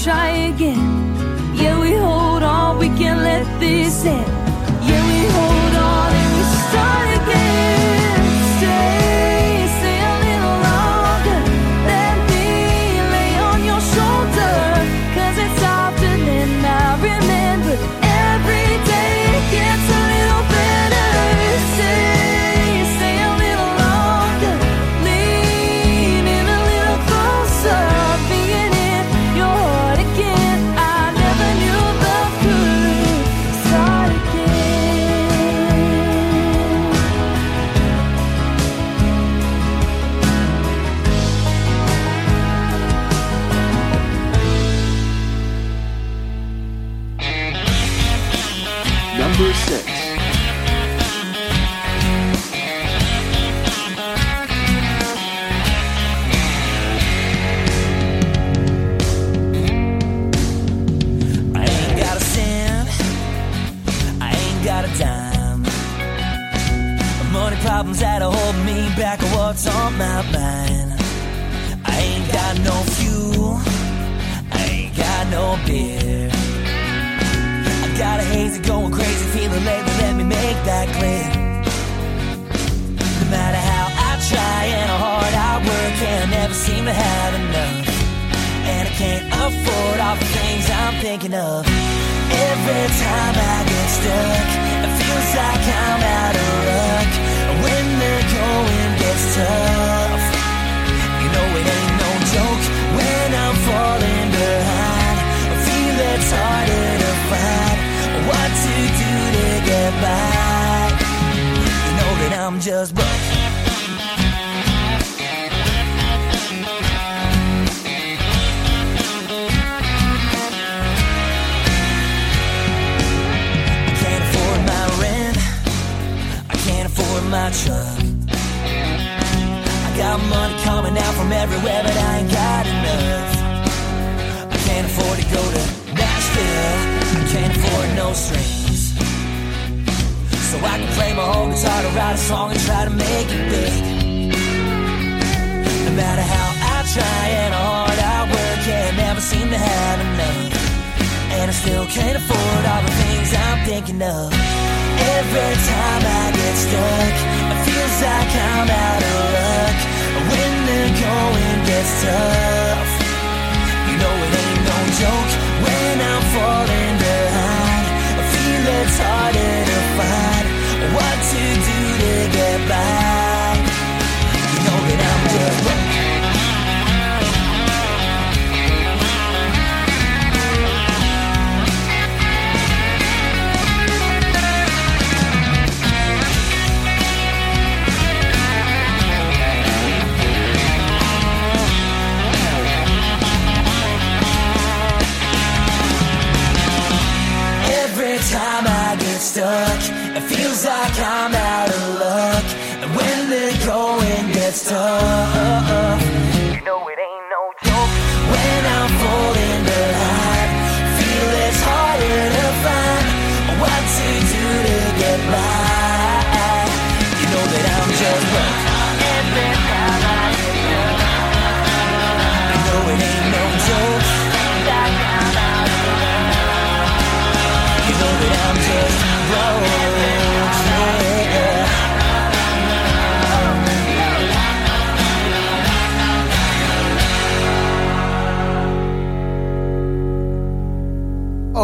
[0.04, 1.56] try again.
[1.56, 4.26] Yeah, we hold on, we can't let this end.
[4.86, 7.13] Yeah, we hold on and we start.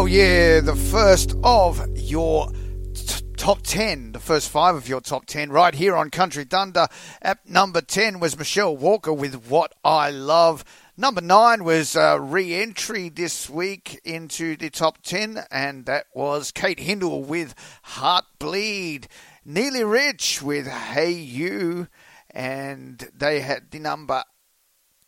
[0.01, 2.51] Oh, yeah, the first of your
[2.95, 6.87] t- top 10, the first five of your top 10, right here on Country Thunder.
[7.21, 10.65] At number 10 was Michelle Walker with What I Love.
[10.97, 16.51] Number 9 was uh, re entry this week into the top 10, and that was
[16.51, 17.53] Kate Hindle with
[17.89, 19.05] Heartbleed.
[19.45, 21.89] Nearly Rich with Hey You,
[22.31, 24.23] and they had the number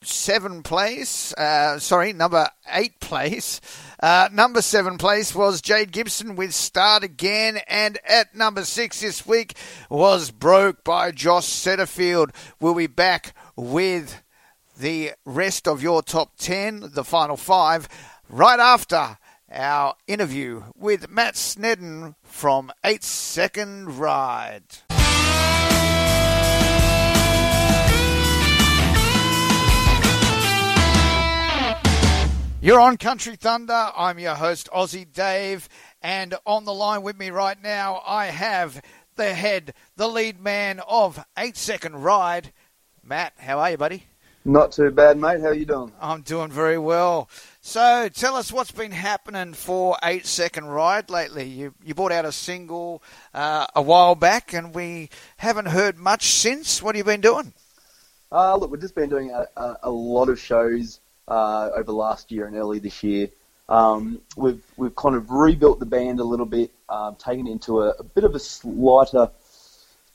[0.08, 1.34] seven place.
[1.34, 3.62] Uh, sorry, number eight place.
[4.02, 9.26] Uh, number seven place was Jade Gibson with Start Again, and at number six this
[9.26, 9.56] week
[9.90, 12.32] was Broke by Josh Setterfield.
[12.60, 14.22] We'll be back with
[14.78, 17.88] the rest of your top ten, the final five,
[18.30, 19.18] right after
[19.52, 24.64] our interview with Matt Sneddon from Eight Second Ride.
[32.64, 33.92] You're on Country Thunder.
[33.94, 35.68] I'm your host, Aussie Dave,
[36.02, 38.82] and on the line with me right now, I have
[39.18, 42.54] the head, the lead man of Eight Second Ride.
[43.04, 44.06] Matt, how are you, buddy?
[44.46, 45.42] Not too bad, mate.
[45.42, 45.92] How are you doing?
[46.00, 47.30] I'm doing very well.
[47.60, 51.44] So, tell us what's been happening for Eight Second Ride lately.
[51.44, 53.04] You you brought out a single
[53.34, 56.82] uh, a while back, and we haven't heard much since.
[56.82, 57.52] What have you been doing?
[58.32, 62.32] Uh, look, we've just been doing a, a, a lot of shows uh, over last
[62.32, 63.30] year and early this year.
[63.70, 67.90] Um, we've we've kind of rebuilt the band a little bit, um, taken into a,
[67.92, 69.30] a bit of a slighter,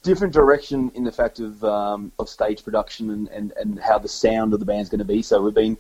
[0.03, 4.09] different direction in the fact of um, of stage production and, and, and how the
[4.09, 5.23] sound of the band's going to be.
[5.23, 5.79] So we've been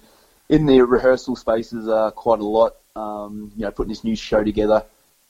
[0.48, 2.76] in the rehearsal spaces uh, quite a lot.
[2.96, 4.82] Um, you know, putting this new show together,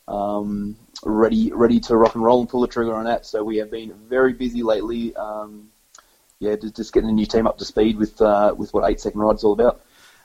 [0.07, 3.27] um, ready ready to rock and roll and pull the trigger on that.
[3.27, 5.15] So we have been very busy lately.
[5.17, 5.69] Um,
[6.39, 9.01] yeah, just, just getting the new team up to speed with uh, with what Eight
[9.01, 9.81] Second Ride's all about.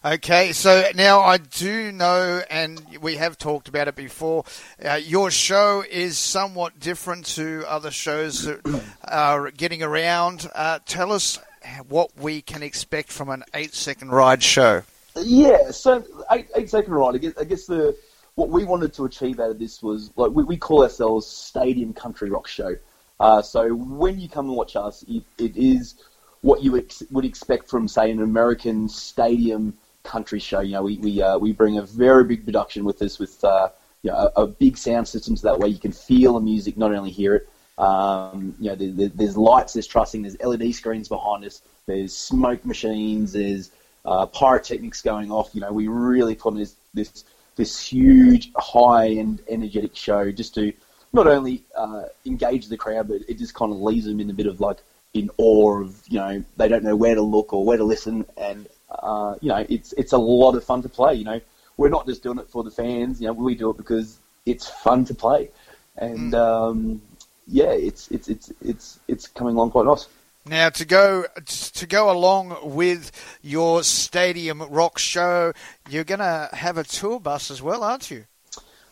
[0.06, 4.44] Okay, so now I do know, and we have talked about it before.
[4.84, 10.50] Uh, your show is somewhat different to other shows that are getting around.
[10.54, 11.40] Uh, tell us
[11.88, 14.84] what we can expect from an eight-second ride show.
[15.16, 16.04] Yeah, so
[16.34, 17.16] eight, eight second ride.
[17.16, 17.96] I guess, I guess the
[18.36, 21.94] what we wanted to achieve out of this was like we, we call ourselves Stadium
[21.94, 22.76] Country Rock Show.
[23.22, 25.96] Uh, so when you come and watch us, it, it is
[26.42, 30.60] what you ex- would expect from say an American stadium country show.
[30.62, 33.70] You know, we we uh, we bring a very big production with us with uh,
[34.04, 36.78] you know, a, a big sound system, so that way you can feel the music,
[36.78, 37.50] not only hear it.
[37.78, 42.16] Um, you know, there, there, there's lights, there's trussing, there's LED screens behind us, there's
[42.16, 43.72] smoke machines, there's
[44.06, 45.50] uh, pyrotechnics going off.
[45.54, 47.24] You know, we really put on this this
[47.56, 50.74] this huge, high and energetic show just to
[51.14, 54.34] not only uh, engage the crowd, but it just kind of leaves them in a
[54.34, 54.80] bit of like
[55.14, 58.26] in awe of you know they don't know where to look or where to listen,
[58.38, 58.68] and
[59.00, 61.16] uh, you know it's it's a lot of fun to play.
[61.16, 61.42] You know,
[61.78, 63.22] we're not just doing it for the fans.
[63.22, 65.50] You know, we do it because it's fun to play,
[65.98, 67.02] and um,
[67.48, 70.08] yeah, it's it's it's it's it's coming along quite nice.
[70.46, 73.12] Now to go to go along with
[73.42, 75.54] your stadium rock show,
[75.90, 78.26] you're going to have a tour bus as well, aren't you?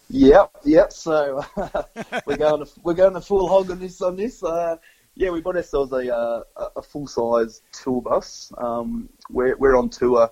[0.10, 0.94] Yep, yep.
[0.94, 1.46] So
[2.26, 4.42] we're going to, we're going to full hog on this on this.
[4.44, 4.78] Uh,
[5.16, 6.44] yeah, we bought ourselves a uh,
[6.76, 8.52] a full size tour bus.
[8.58, 10.32] Um, we're we're on tour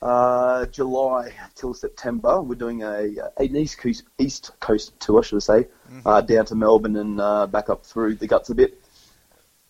[0.00, 2.42] uh, July till September.
[2.42, 5.68] We're doing a an east coast east coast tour, should I say,
[6.04, 8.80] uh, down to Melbourne and uh, back up through the guts a bit.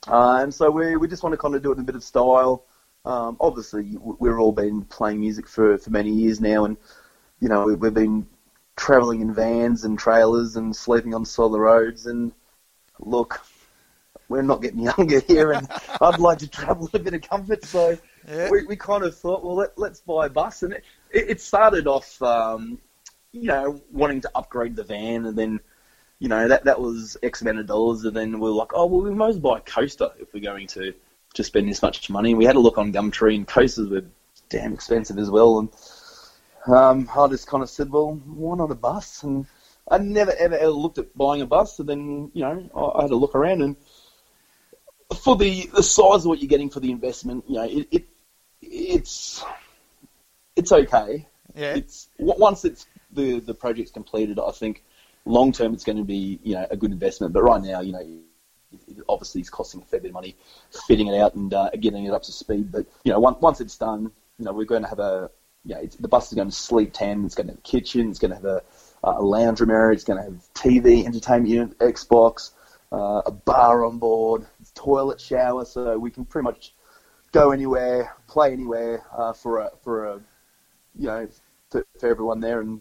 [0.07, 1.97] Uh, and so we we just want to kind of do it in a bit
[1.97, 2.65] of style.
[3.05, 6.77] Um, obviously, we've all been playing music for, for many years now, and
[7.41, 8.27] you know we, we've been
[8.77, 12.07] travelling in vans and trailers and sleeping on the side of the roads.
[12.07, 12.33] And
[12.99, 13.41] look,
[14.29, 15.69] we're not getting younger here, and
[16.01, 17.65] I'd like to travel with a bit of comfort.
[17.65, 17.99] So
[18.51, 21.87] we, we kind of thought, well, let, let's buy a bus, and it, it started
[21.87, 22.79] off, um,
[23.33, 25.61] you know, wanting to upgrade the van, and then.
[26.19, 28.87] You know that that was X amount of dollars, and then we were like, oh
[28.87, 30.95] well, we might as well buy a coaster if we're going to
[31.35, 32.31] to spend this much money.
[32.31, 34.05] And we had a look on Gumtree, and coasters were
[34.49, 35.59] damn expensive as well.
[35.59, 35.69] And
[36.67, 39.23] um, I just kind of said, well, why not a bus?
[39.23, 39.47] And
[39.91, 41.77] I never ever ever looked at buying a bus.
[41.77, 43.77] So then, you know, I, I had a look around, and
[45.15, 48.05] for the the size of what you're getting for the investment, you know, it, it
[48.61, 49.45] it's
[50.57, 51.29] it's okay.
[51.55, 51.75] Yeah.
[51.75, 54.85] It's once it's the the project's completed, I think
[55.25, 57.33] long term it's going to be you know a good investment.
[57.33, 58.01] But right now, you know,
[58.89, 60.37] it obviously it's costing a fair bit of money
[60.87, 62.73] fitting it out and uh, getting it up to speed.
[62.73, 65.31] But you know, once once it's done, you know, we're going to have a
[65.65, 67.25] you know, it's, the bus is going to sleep ten.
[67.25, 68.11] It's going to have a kitchen.
[68.11, 68.63] It's going to have a,
[69.05, 69.95] a lounge room area.
[69.95, 72.51] It's going to have TV, entertainment unit, Xbox,
[72.91, 76.75] uh, a bar on board, toilet, shower, so we can pretty much
[77.33, 80.21] go anywhere, play anywhere uh, for a for a
[80.99, 81.29] you know
[81.71, 82.81] for, for everyone there and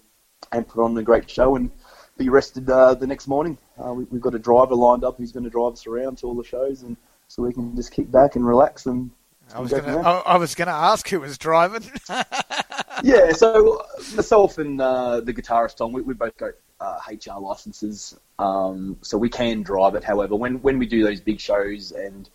[0.51, 1.71] and put on a great show and
[2.17, 3.57] be rested uh, the next morning.
[3.83, 6.27] Uh, we, we've got a driver lined up who's going to drive us around to
[6.27, 6.97] all the shows, and
[7.27, 9.11] so we can just kick back and relax and.
[9.53, 9.99] I was going to.
[9.99, 11.83] I was going to ask who was driving.
[13.03, 13.85] yeah, so
[14.15, 16.51] myself and uh, the guitarist Tom, we, we both got
[16.81, 20.03] uh, HR licenses, um, so we can drive it.
[20.03, 22.29] However, when when we do those big shows and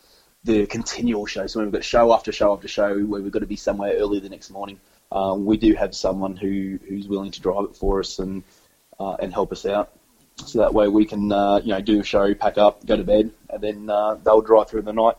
[0.45, 3.41] the continual shows, so when we've got show after show after show, where we've got
[3.41, 7.33] to be somewhere early the next morning, um, we do have someone who who's willing
[7.33, 8.45] to drive it for us and
[9.01, 9.93] uh, and help us out.
[10.37, 13.05] So that way we can uh, you know do a show, pack up, go to
[13.05, 15.17] bed, and then uh, they'll drive through the night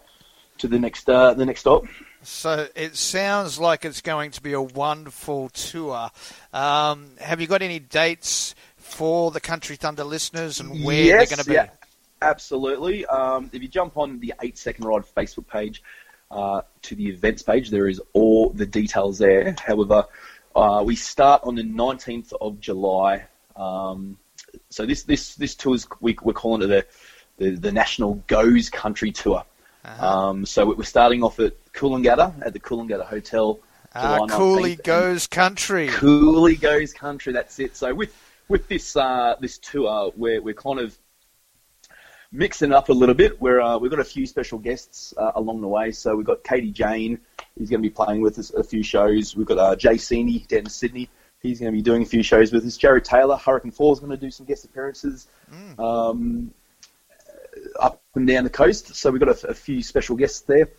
[0.60, 1.84] to the next uh, the next stop.
[2.22, 6.10] so it sounds like it's going to be a wonderful tour.
[6.54, 8.56] Um, have you got any dates
[8.88, 11.54] for the Country Thunder listeners and where yes, they're going to be?
[11.54, 11.70] Yeah,
[12.22, 13.06] absolutely.
[13.06, 15.84] Um, if you jump on the Eight Second Ride Facebook page
[16.32, 19.56] uh, to the events page, there is all the details there.
[19.66, 20.06] However,
[20.56, 23.26] uh, we start on the 19th of July.
[23.56, 24.18] Um,
[24.70, 26.68] so this this this tour is we, we're calling it
[27.38, 29.44] the, the the National Goes Country Tour.
[30.00, 33.60] Um, so we're starting off at Coolangatta at the Coolangatta Hotel.
[33.96, 35.88] Ah, July Cooley 19th, and- goes country.
[35.88, 37.34] Cooley goes country.
[37.34, 37.76] That's it.
[37.76, 38.14] So with
[38.48, 40.98] with this uh, this tour, we're we're kind of
[42.32, 43.42] mixing up a little bit.
[43.42, 45.92] We're uh, we've got a few special guests uh, along the way.
[45.92, 47.20] So we've got Katie Jane.
[47.58, 49.36] He's going to be playing with us a few shows.
[49.36, 51.10] We've got uh, Jay Seeney down in Sydney.
[51.42, 52.78] He's going to be doing a few shows with us.
[52.78, 55.28] Jared Taylor, Hurricane Four, is going to do some guest appearances.
[55.80, 56.52] Um,
[57.80, 58.96] up and down the coast.
[58.96, 60.70] So we've got a, a few special guests there.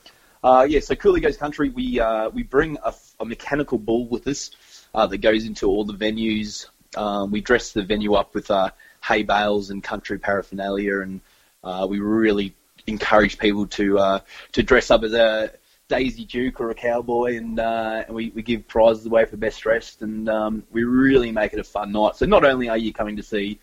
[0.42, 4.26] Uh, yeah, so Cooley Goes Country, we uh, we bring a, a mechanical bull with
[4.28, 4.50] us
[4.94, 6.66] uh, that goes into all the venues.
[6.96, 8.70] Um, we dress the venue up with uh,
[9.02, 11.20] hay bales and country paraphernalia, and
[11.62, 12.54] uh, we really
[12.86, 14.20] encourage people to uh,
[14.52, 15.52] to dress up as a
[15.88, 19.62] Daisy Duke or a cowboy, and, uh, and we, we give prizes away for best
[19.62, 22.16] dressed, and um, we really make it a fun night.
[22.16, 23.58] So not only are you coming to see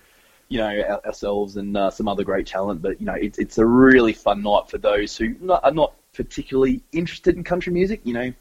[0.47, 2.81] you know, our- ourselves and uh, some other great talent.
[2.81, 5.93] But you know, it's it's a really fun night for those who not, are not
[6.13, 8.01] particularly interested in country music.
[8.03, 8.33] You know,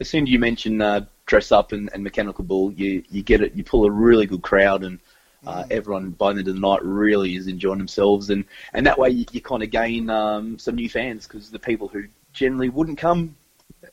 [0.00, 3.40] as soon as you mention uh, dress up and, and mechanical bull, you you get
[3.40, 3.54] it.
[3.54, 4.98] You pull a really good crowd, and
[5.46, 8.30] uh, everyone by the end of the night really is enjoying themselves.
[8.30, 11.58] And and that way you, you kind of gain um, some new fans because the
[11.58, 13.36] people who generally wouldn't come.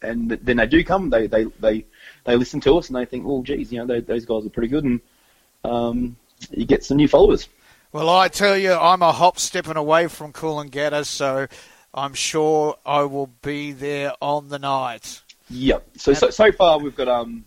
[0.02, 1.10] And then they do come.
[1.10, 1.86] They they, they
[2.24, 4.50] they listen to us and they think, well, geez, you know, those, those guys are
[4.50, 5.02] pretty good, and
[5.64, 6.16] um,
[6.52, 7.48] you get some new followers.
[7.92, 11.48] Well, I tell you, I'm a hop stepping away from Cool and Coolangatta, so
[11.94, 15.22] I'm sure I will be there on the night.
[15.50, 15.88] Yep.
[15.98, 17.46] So so, so far we've got um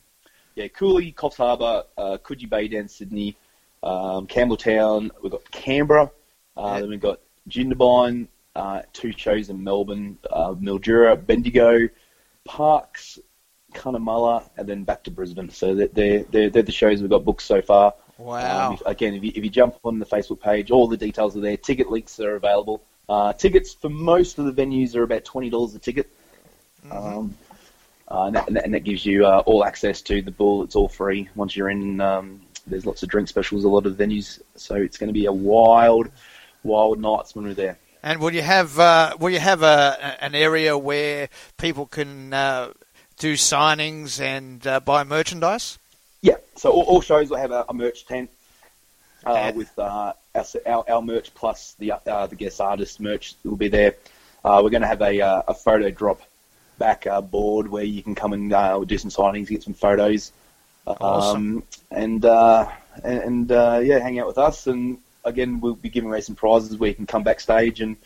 [0.54, 3.36] yeah Cooley, Coffs Harbour, uh, Coogee Bay down Sydney,
[3.82, 5.10] um, Campbelltown.
[5.22, 6.10] We've got Canberra.
[6.56, 8.28] Uh, Then we've got Jindabyne.
[8.54, 11.90] Uh, two shows in Melbourne, uh, Mildura, Bendigo,
[12.46, 13.18] Parkes,
[13.74, 15.50] Cunnamulla, and then back to Brisbane.
[15.50, 17.92] So they're, they're, they're, they're the shows we've got booked so far.
[18.16, 18.68] Wow.
[18.68, 21.36] Um, if- again, if you, if you jump on the Facebook page, all the details
[21.36, 21.58] are there.
[21.58, 22.82] Ticket links are available.
[23.10, 26.08] Uh, tickets for most of the venues are about twenty dollars a ticket,
[26.90, 27.36] um,
[28.08, 30.62] uh, and, that, and that- gives you uh, all access to the bull.
[30.62, 32.00] It's all free once you're in.
[32.00, 35.26] Um, there's lots of drink specials, a lot of venues, so it's going to be
[35.26, 36.10] a wild,
[36.64, 37.78] wild nights when we're there.
[38.02, 41.28] And will you have uh, will you have a, an area where
[41.58, 42.72] people can uh,
[43.18, 45.78] do signings and uh, buy merchandise?
[46.22, 48.30] Yeah, so all, all shows will have a, a merch tent
[49.24, 53.56] uh, with uh, our, our, our merch plus the uh, the guest artist merch will
[53.56, 53.94] be there.
[54.44, 56.20] Uh, we're going to have a, a photo drop
[56.78, 60.32] back uh, board where you can come and uh, do some signings, get some photos,
[60.86, 61.56] Awesome.
[61.58, 62.68] um, and uh,
[63.02, 64.66] and, and uh, yeah, hang out with us.
[64.66, 67.96] And again, we'll be giving away some prizes where you can come backstage and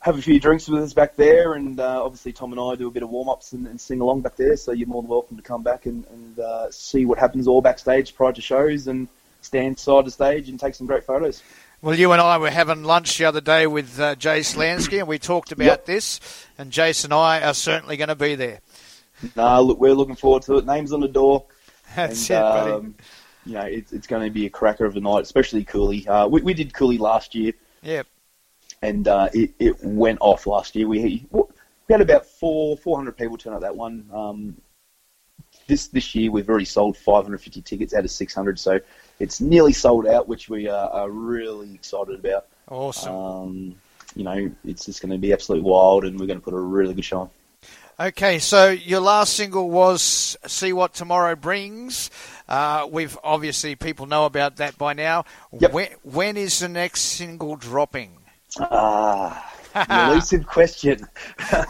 [0.00, 2.88] have a few drinks with us back there, and uh, obviously Tom and I do
[2.88, 4.56] a bit of warm ups and, and sing along back there.
[4.56, 7.60] So you're more than welcome to come back and, and uh, see what happens all
[7.60, 9.08] backstage prior to shows, and
[9.42, 11.42] stand side to stage and take some great photos.
[11.82, 15.08] Well, you and I were having lunch the other day with uh, Jace Lansky, and
[15.08, 15.86] we talked about Yep.
[15.86, 16.20] this.
[16.56, 18.60] And Jace and I are certainly going to be there.
[19.34, 20.64] No, look, we're looking forward to it.
[20.66, 21.44] Names on the door.
[21.96, 22.72] That's and, it, buddy.
[22.72, 22.94] um,
[23.46, 26.06] You know, it's, it's going to be a cracker of a night, especially Cooley.
[26.06, 27.52] Uh, we, we did Cooley last year,
[27.82, 28.06] Yep.
[28.82, 30.86] and uh, it, it went off last year.
[30.86, 34.08] We we had about four 400 people turn up that one.
[34.14, 34.56] Um,
[35.66, 38.78] this this year we've already sold 550 tickets out of 600, so
[39.22, 42.46] it's nearly sold out, which we are, are really excited about.
[42.68, 43.14] Awesome.
[43.14, 43.74] Um,
[44.16, 46.60] you know, it's just going to be absolutely wild, and we're going to put a
[46.60, 47.30] really good show on.
[48.00, 52.10] Okay, so your last single was "See What Tomorrow Brings."
[52.48, 55.24] Uh, we've obviously people know about that by now.
[55.50, 58.18] When, when is the next single dropping?
[58.58, 61.06] Ah, the elusive question.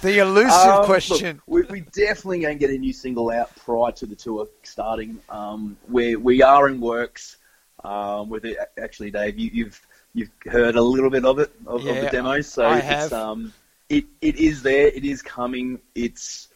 [0.01, 1.43] The elusive Um, look, question.
[1.47, 5.21] we, we definitely going to get a new single out prior to the tour starting.
[5.29, 7.37] Um, we are in works
[7.85, 8.59] um, with it.
[8.79, 12.41] Actually, Dave, you, you've you've heard a little bit of it of, of the demo,
[12.41, 13.13] so I it's have.
[13.13, 13.53] um
[13.89, 14.89] it it is there.
[14.89, 15.81] It is coming.
[15.95, 16.49] It's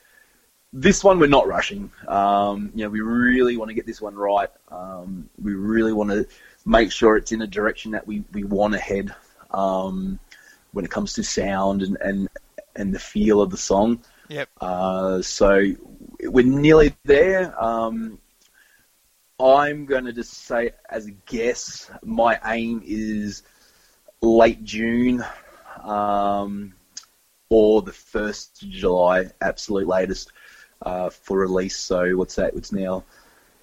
[0.72, 1.90] this one we're not rushing.
[2.06, 4.50] Um, you know, we really want to get this one right.
[4.68, 6.26] Um, we really want to
[6.64, 9.14] make sure it's in a direction that we, we want to head
[9.52, 10.18] um,
[10.72, 12.28] when it comes to sound and, and,
[12.74, 14.02] and the feel of the song.
[14.28, 14.48] Yep.
[14.60, 15.64] Uh, so
[16.24, 17.54] we're nearly there.
[17.62, 18.18] Um,
[19.38, 23.42] I'm going to just say, as a guess, my aim is
[24.22, 25.22] late June
[25.82, 26.72] um,
[27.50, 30.32] or the 1st of July, absolute latest,
[30.80, 31.76] uh, for release.
[31.76, 32.54] So what's that?
[32.54, 33.04] It's now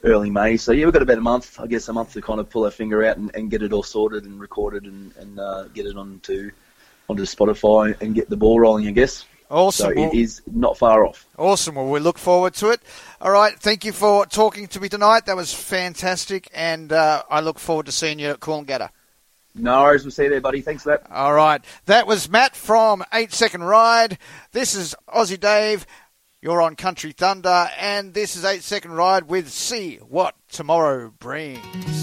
[0.03, 0.57] early May.
[0.57, 2.65] So yeah, we've got about a month, I guess, a month to kind of pull
[2.65, 5.87] our finger out and, and get it all sorted and recorded and, and uh, get
[5.87, 6.51] it onto
[7.09, 9.25] onto Spotify and get the ball rolling, I guess.
[9.53, 9.93] Awesome.
[9.93, 11.25] So Well- it is not far off.
[11.37, 11.75] Awesome.
[11.75, 12.81] Well, we look forward to it.
[13.21, 13.53] All right.
[13.59, 15.27] Thank you for talking to me tonight.
[15.27, 18.89] That was fantastic, and uh, I look forward to seeing you at Coolangatta.
[19.55, 20.03] No worries.
[20.03, 20.61] We'll see you there, buddy.
[20.61, 21.11] Thanks for that.
[21.11, 21.63] All right.
[21.85, 24.17] That was Matt from Eight Second Ride.
[24.51, 25.85] This is Aussie Dave.
[26.41, 32.02] You're on Country Thunder, and this is Eight Second Ride with See What Tomorrow Brings.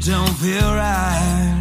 [0.00, 1.60] Don't feel right.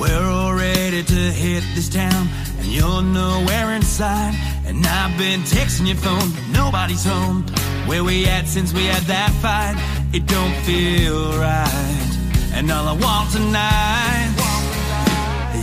[0.00, 2.28] We're all ready to hit this town,
[2.58, 4.34] and you're nowhere inside.
[4.64, 7.42] And I've been texting your phone, but nobody's home.
[7.86, 9.76] Where we at since we had that fight?
[10.14, 12.12] It don't feel right.
[12.54, 14.32] And all I want tonight,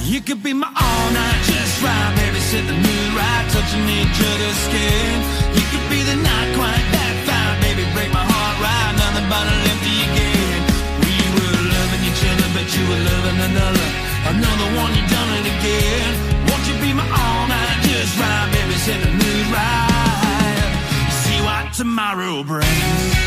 [0.05, 2.39] you could be my all night just right, baby.
[2.39, 5.13] Set the mood right, touching each other's skin.
[5.57, 7.83] You could be the not quite that fine, baby.
[7.97, 9.72] Break my heart right, nothing but a
[12.77, 13.87] you were loving another,
[14.33, 16.11] another one you done it again.
[16.49, 18.73] Won't you be my all night just right, baby?
[18.73, 20.73] Set the mood right.
[21.21, 23.23] See what tomorrow brings.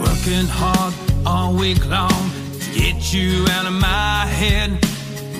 [0.00, 0.94] Working hard
[1.26, 2.30] all week long
[2.60, 4.95] to get you out of my head.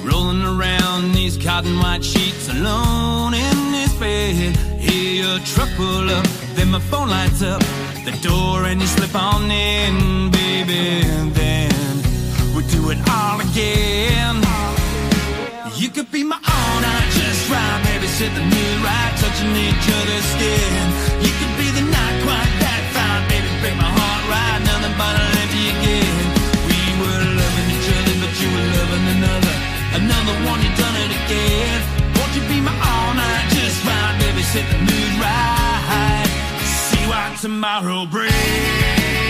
[0.06, 4.54] Rolling around these cotton white sheets alone in this bed.
[4.78, 6.24] Hear your truck pull up,
[6.54, 7.60] then my phone lights up
[8.04, 11.02] the door and you slip on in, baby.
[11.10, 11.96] And then
[12.54, 14.36] we do it all again.
[15.74, 18.06] You could be my all night just right, baby.
[18.06, 21.25] Set the mood right, touching each other's skin.
[34.64, 36.26] The mood right.
[36.64, 39.25] See what tomorrow brings.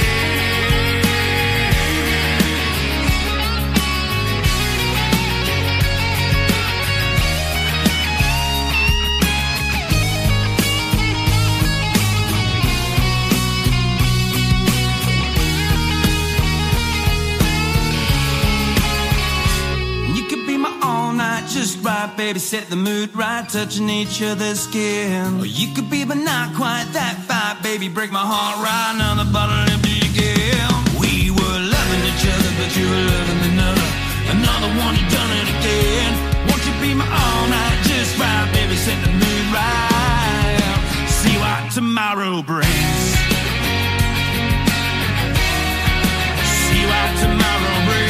[22.16, 22.38] Baby.
[22.38, 25.40] Set the mood right, touching each other's skin.
[25.40, 27.88] Or you could be but not quite that fine, baby.
[27.88, 30.70] Break my heart right, another bottle empty again.
[30.96, 33.88] We were loving each other, but you were loving another.
[34.32, 36.12] Another one, you done it again.
[36.48, 38.76] Won't you be my all night just right, baby?
[38.76, 40.80] Set the mood right.
[41.20, 43.02] See what tomorrow brings.
[46.64, 48.05] See what tomorrow brings.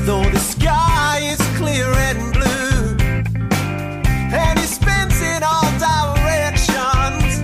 [0.04, 2.96] though the sky is clear and blue
[4.34, 7.40] and he spins in all directions,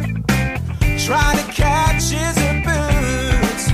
[1.07, 3.65] trying to catch his boots.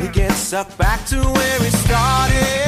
[0.00, 2.65] He gets sucked back to where he started,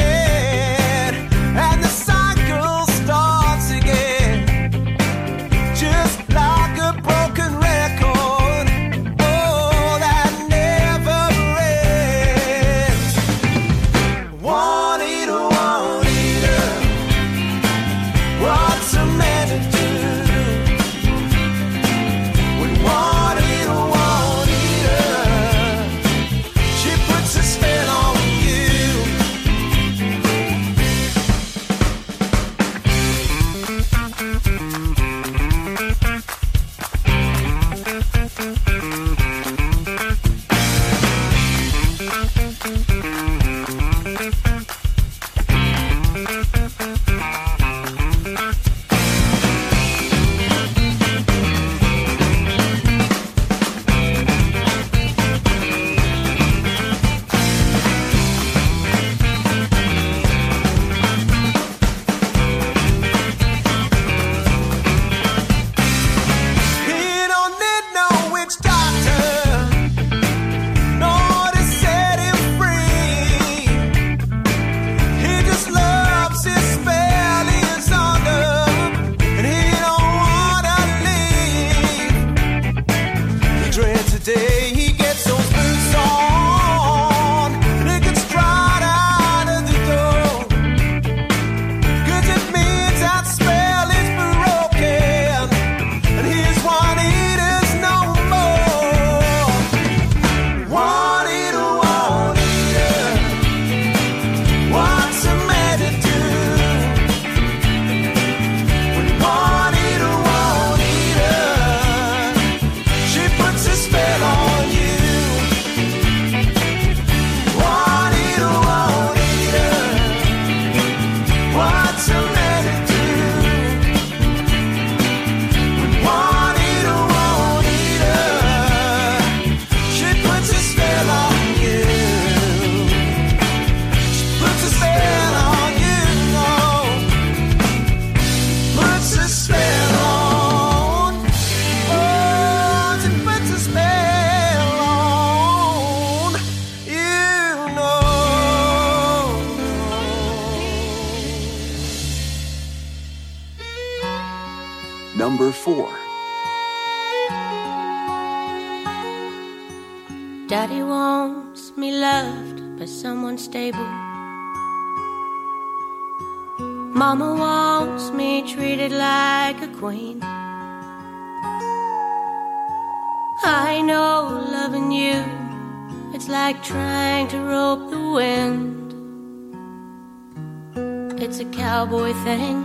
[181.20, 182.62] It's a cowboy thing.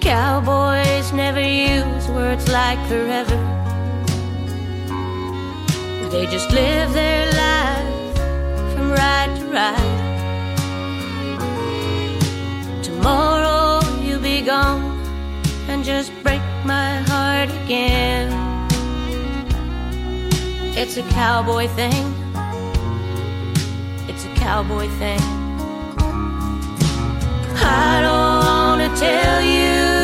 [0.00, 3.36] Cowboys never use words like forever.
[6.12, 8.16] They just live their life
[8.72, 10.04] from ride to ride.
[12.84, 14.96] Tomorrow you'll be gone
[15.68, 18.30] and just break my heart again.
[20.76, 22.17] It's a cowboy thing.
[24.48, 25.20] Cowboy thing.
[27.60, 29.97] I don't wanna tell you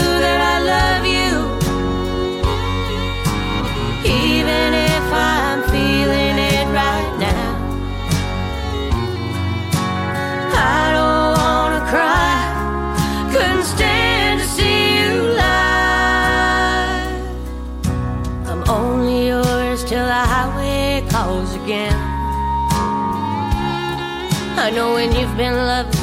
[24.74, 25.94] know when you've been lovers.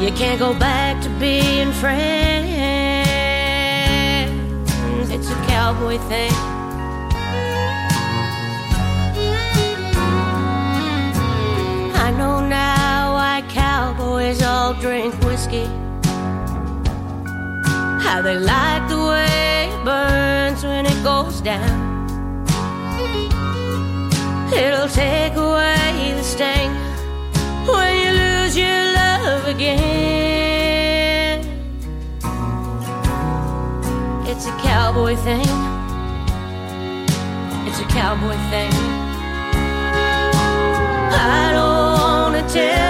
[0.00, 2.46] You can't go back to being friends.
[5.10, 6.32] It's a cowboy thing.
[12.04, 15.66] I know now why cowboys all drink whiskey.
[18.06, 21.84] How they like the way it burns when it goes down.
[24.54, 26.75] It'll take away the sting
[29.56, 31.40] again.
[34.26, 35.48] It's a cowboy thing.
[37.66, 38.72] It's a cowboy thing.
[41.10, 42.85] I don't wanna tell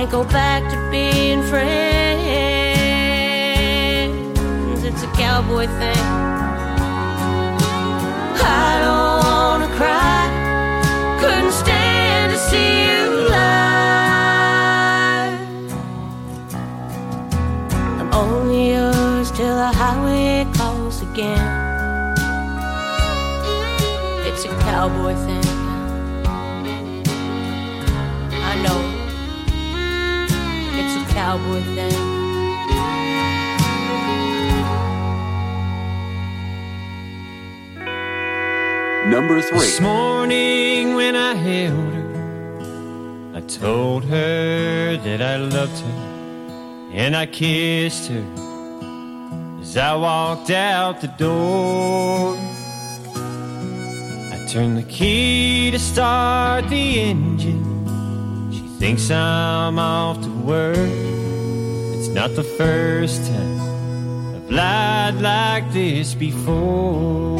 [0.00, 2.24] can't go back to being friends.
[4.82, 6.06] It's a cowboy thing.
[8.42, 10.20] I don't wanna cry,
[11.20, 13.04] couldn't stand to see you
[13.36, 13.68] live.
[18.00, 21.46] I'm only yours till the highway calls again.
[24.26, 25.29] It's a cowboy thing.
[31.30, 31.98] Cowboy thing.
[39.10, 39.58] Number 3.
[39.58, 45.98] This morning when I held her, I told her that I loved her,
[46.94, 48.24] and I kissed her
[49.62, 52.36] as I walked out the door.
[54.34, 57.69] I turned the key to start the engine.
[58.80, 60.78] Thinks I'm off to work.
[61.98, 63.60] It's not the first time
[64.36, 67.36] I've lied like this before.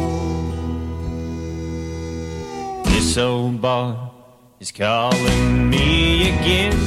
[2.85, 4.11] This old bar
[4.59, 6.77] is calling me again.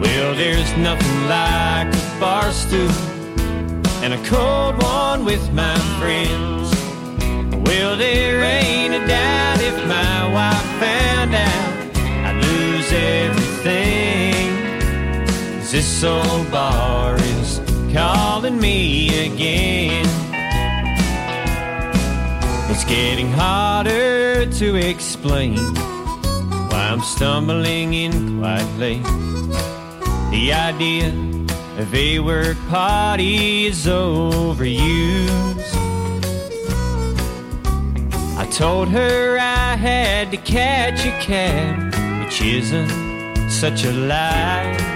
[0.00, 2.88] Well, there's nothing like a bar stool
[4.02, 6.72] and a cold one with my friends.
[7.68, 9.93] Well, there ain't a doubt if my
[15.84, 17.60] This old bar is
[17.92, 20.06] calling me again.
[22.70, 25.58] It's getting harder to explain
[26.70, 29.02] why I'm stumbling in quietly.
[30.30, 31.08] The idea
[31.76, 35.28] of a work party is overused.
[38.38, 44.93] I told her I had to catch a cab, which isn't such a lie.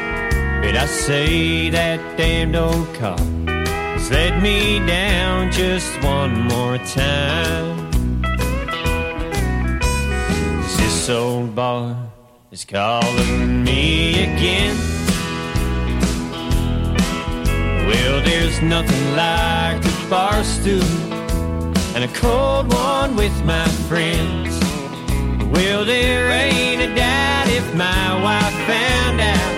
[0.68, 7.90] But I say that damned old car has let me down just one more time.
[10.76, 11.96] This old bar
[12.50, 14.76] is calling me again.
[17.88, 20.84] Well, there's nothing like a bar stool
[21.96, 24.60] and a cold one with my friends.
[25.50, 29.57] Well, there ain't a doubt if my wife found out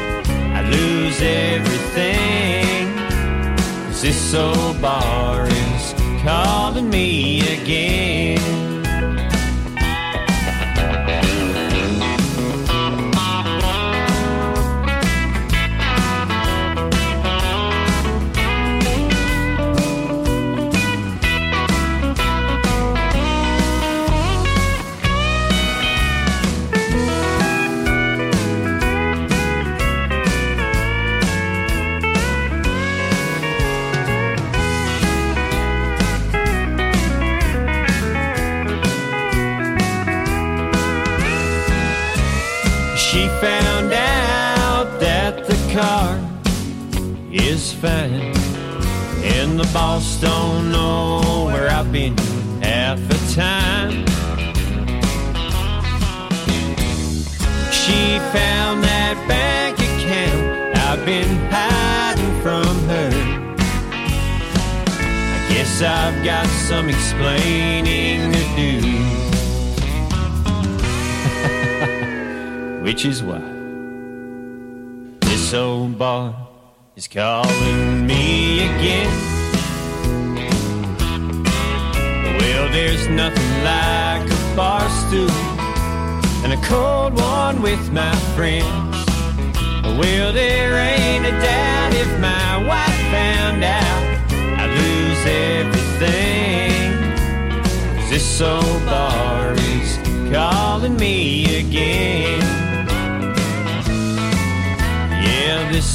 [0.70, 2.86] lose everything.
[3.86, 5.94] 'Cause this old bar is
[6.24, 8.39] calling me again.
[47.80, 48.34] Fine.
[49.24, 52.16] And the boss don't know where I've been
[52.62, 54.04] half the time.
[57.72, 63.10] She found that bank account I've been hiding from her.
[65.34, 68.70] I guess I've got some explaining to do.
[72.82, 73.40] which is why
[75.20, 76.49] this old bar
[77.00, 79.10] is calling me again.
[82.38, 85.30] Well, there's nothing like a bar stool
[86.44, 88.96] and a cold one with my friends.
[89.98, 94.02] Well, there ain't a doubt if my wife found out
[94.60, 95.22] I'd lose
[95.56, 96.80] everything.
[98.10, 99.90] this old bar is
[100.30, 102.09] calling me again.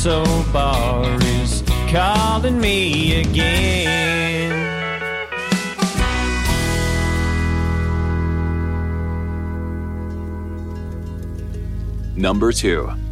[0.08, 4.52] Old bar is calling me again.
[12.16, 13.05] Number 2.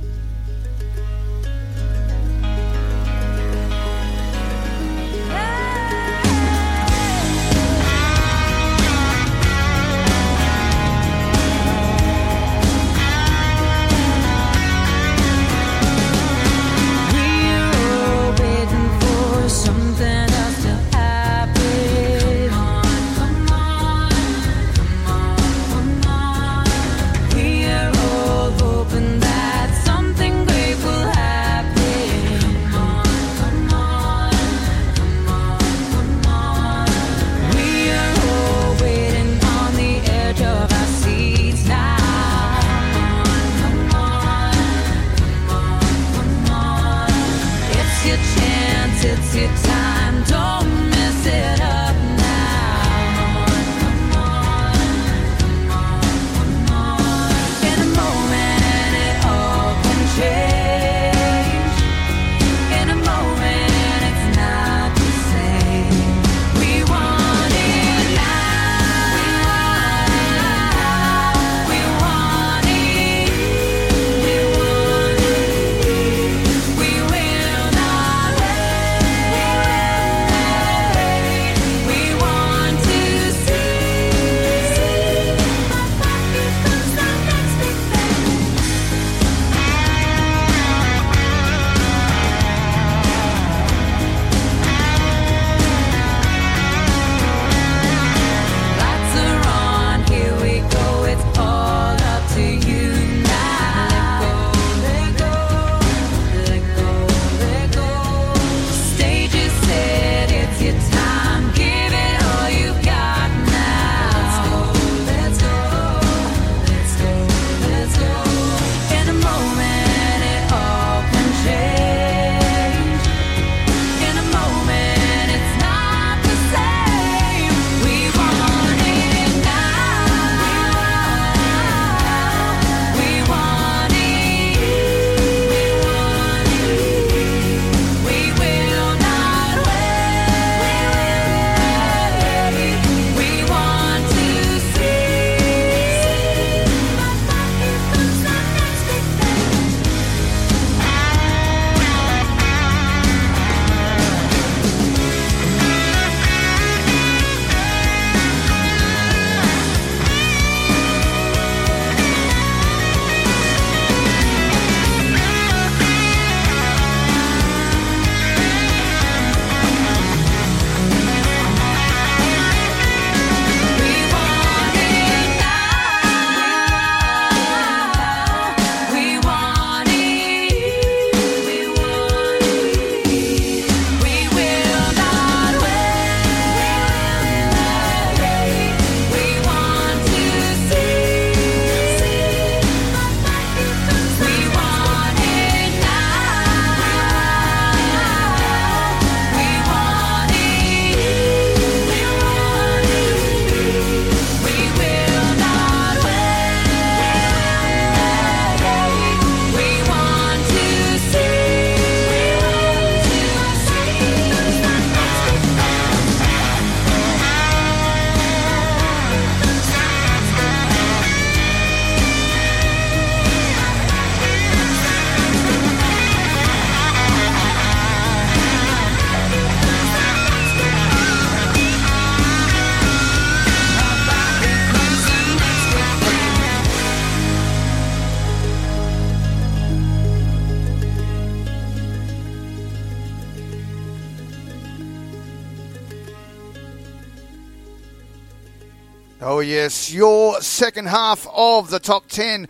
[250.54, 252.48] Second half of the top 10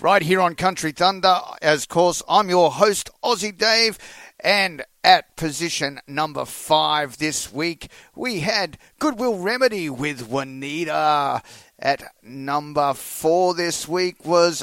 [0.00, 1.36] right here on Country Thunder.
[1.60, 3.98] As course, I'm your host, Aussie Dave,
[4.38, 11.42] and at position number five this week, we had Goodwill Remedy with Juanita.
[11.76, 14.62] At number four this week was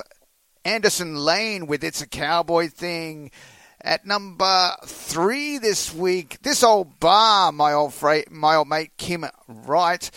[0.64, 3.32] Anderson Lane with It's a Cowboy Thing.
[3.82, 9.26] At number three this week, this old bar, my old fra- my old mate Kim
[9.50, 10.10] Wright.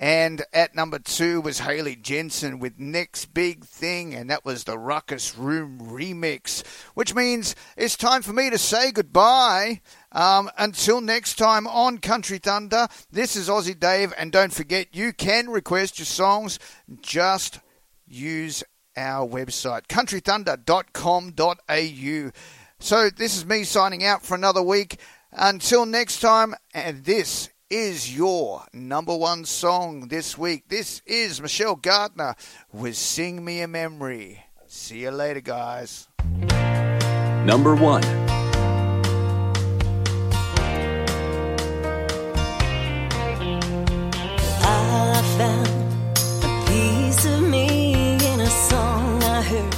[0.00, 4.78] And at number two was Hayley Jensen with Next Big Thing, and that was the
[4.78, 9.82] Ruckus Room remix, which means it's time for me to say goodbye.
[10.10, 15.12] Um, until next time on Country Thunder, this is Aussie Dave, and don't forget you
[15.12, 16.58] can request your songs.
[17.02, 17.60] Just
[18.08, 18.64] use
[18.96, 22.30] our website, countrythunder.com.au.
[22.78, 24.98] So this is me signing out for another week.
[25.30, 30.64] Until next time, and this is your number one song this week.
[30.68, 32.34] This is Michelle Gardner
[32.72, 34.44] with Sing Me a Memory.
[34.66, 36.08] See you later, guys.
[37.44, 38.02] Number one.
[44.62, 45.68] I found
[46.42, 49.74] a piece of me in a song I heard.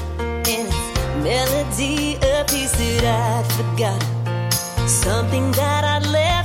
[0.49, 0.77] In its
[1.23, 4.89] melody, a piece that I'd forgotten.
[4.89, 6.42] Something that I'd left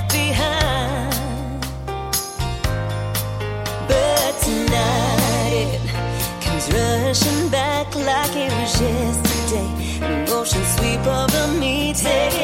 [7.07, 10.23] comes rushing back like it was yesterday.
[10.23, 12.36] Emotion sweep over me, taking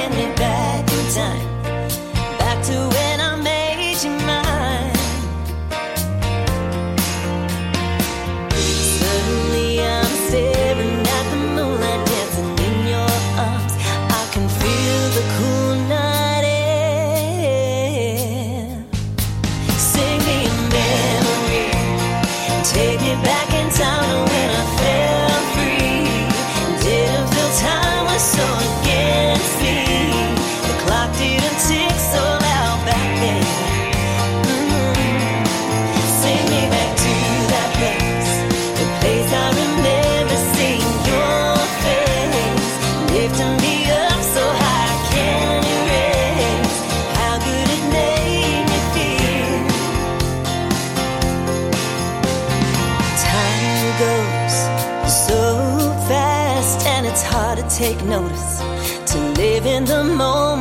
[60.03, 60.52] the moment,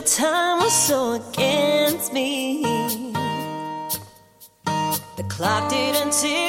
[0.00, 2.62] Didn't time was so against me.
[5.16, 6.39] The clock didn't tick.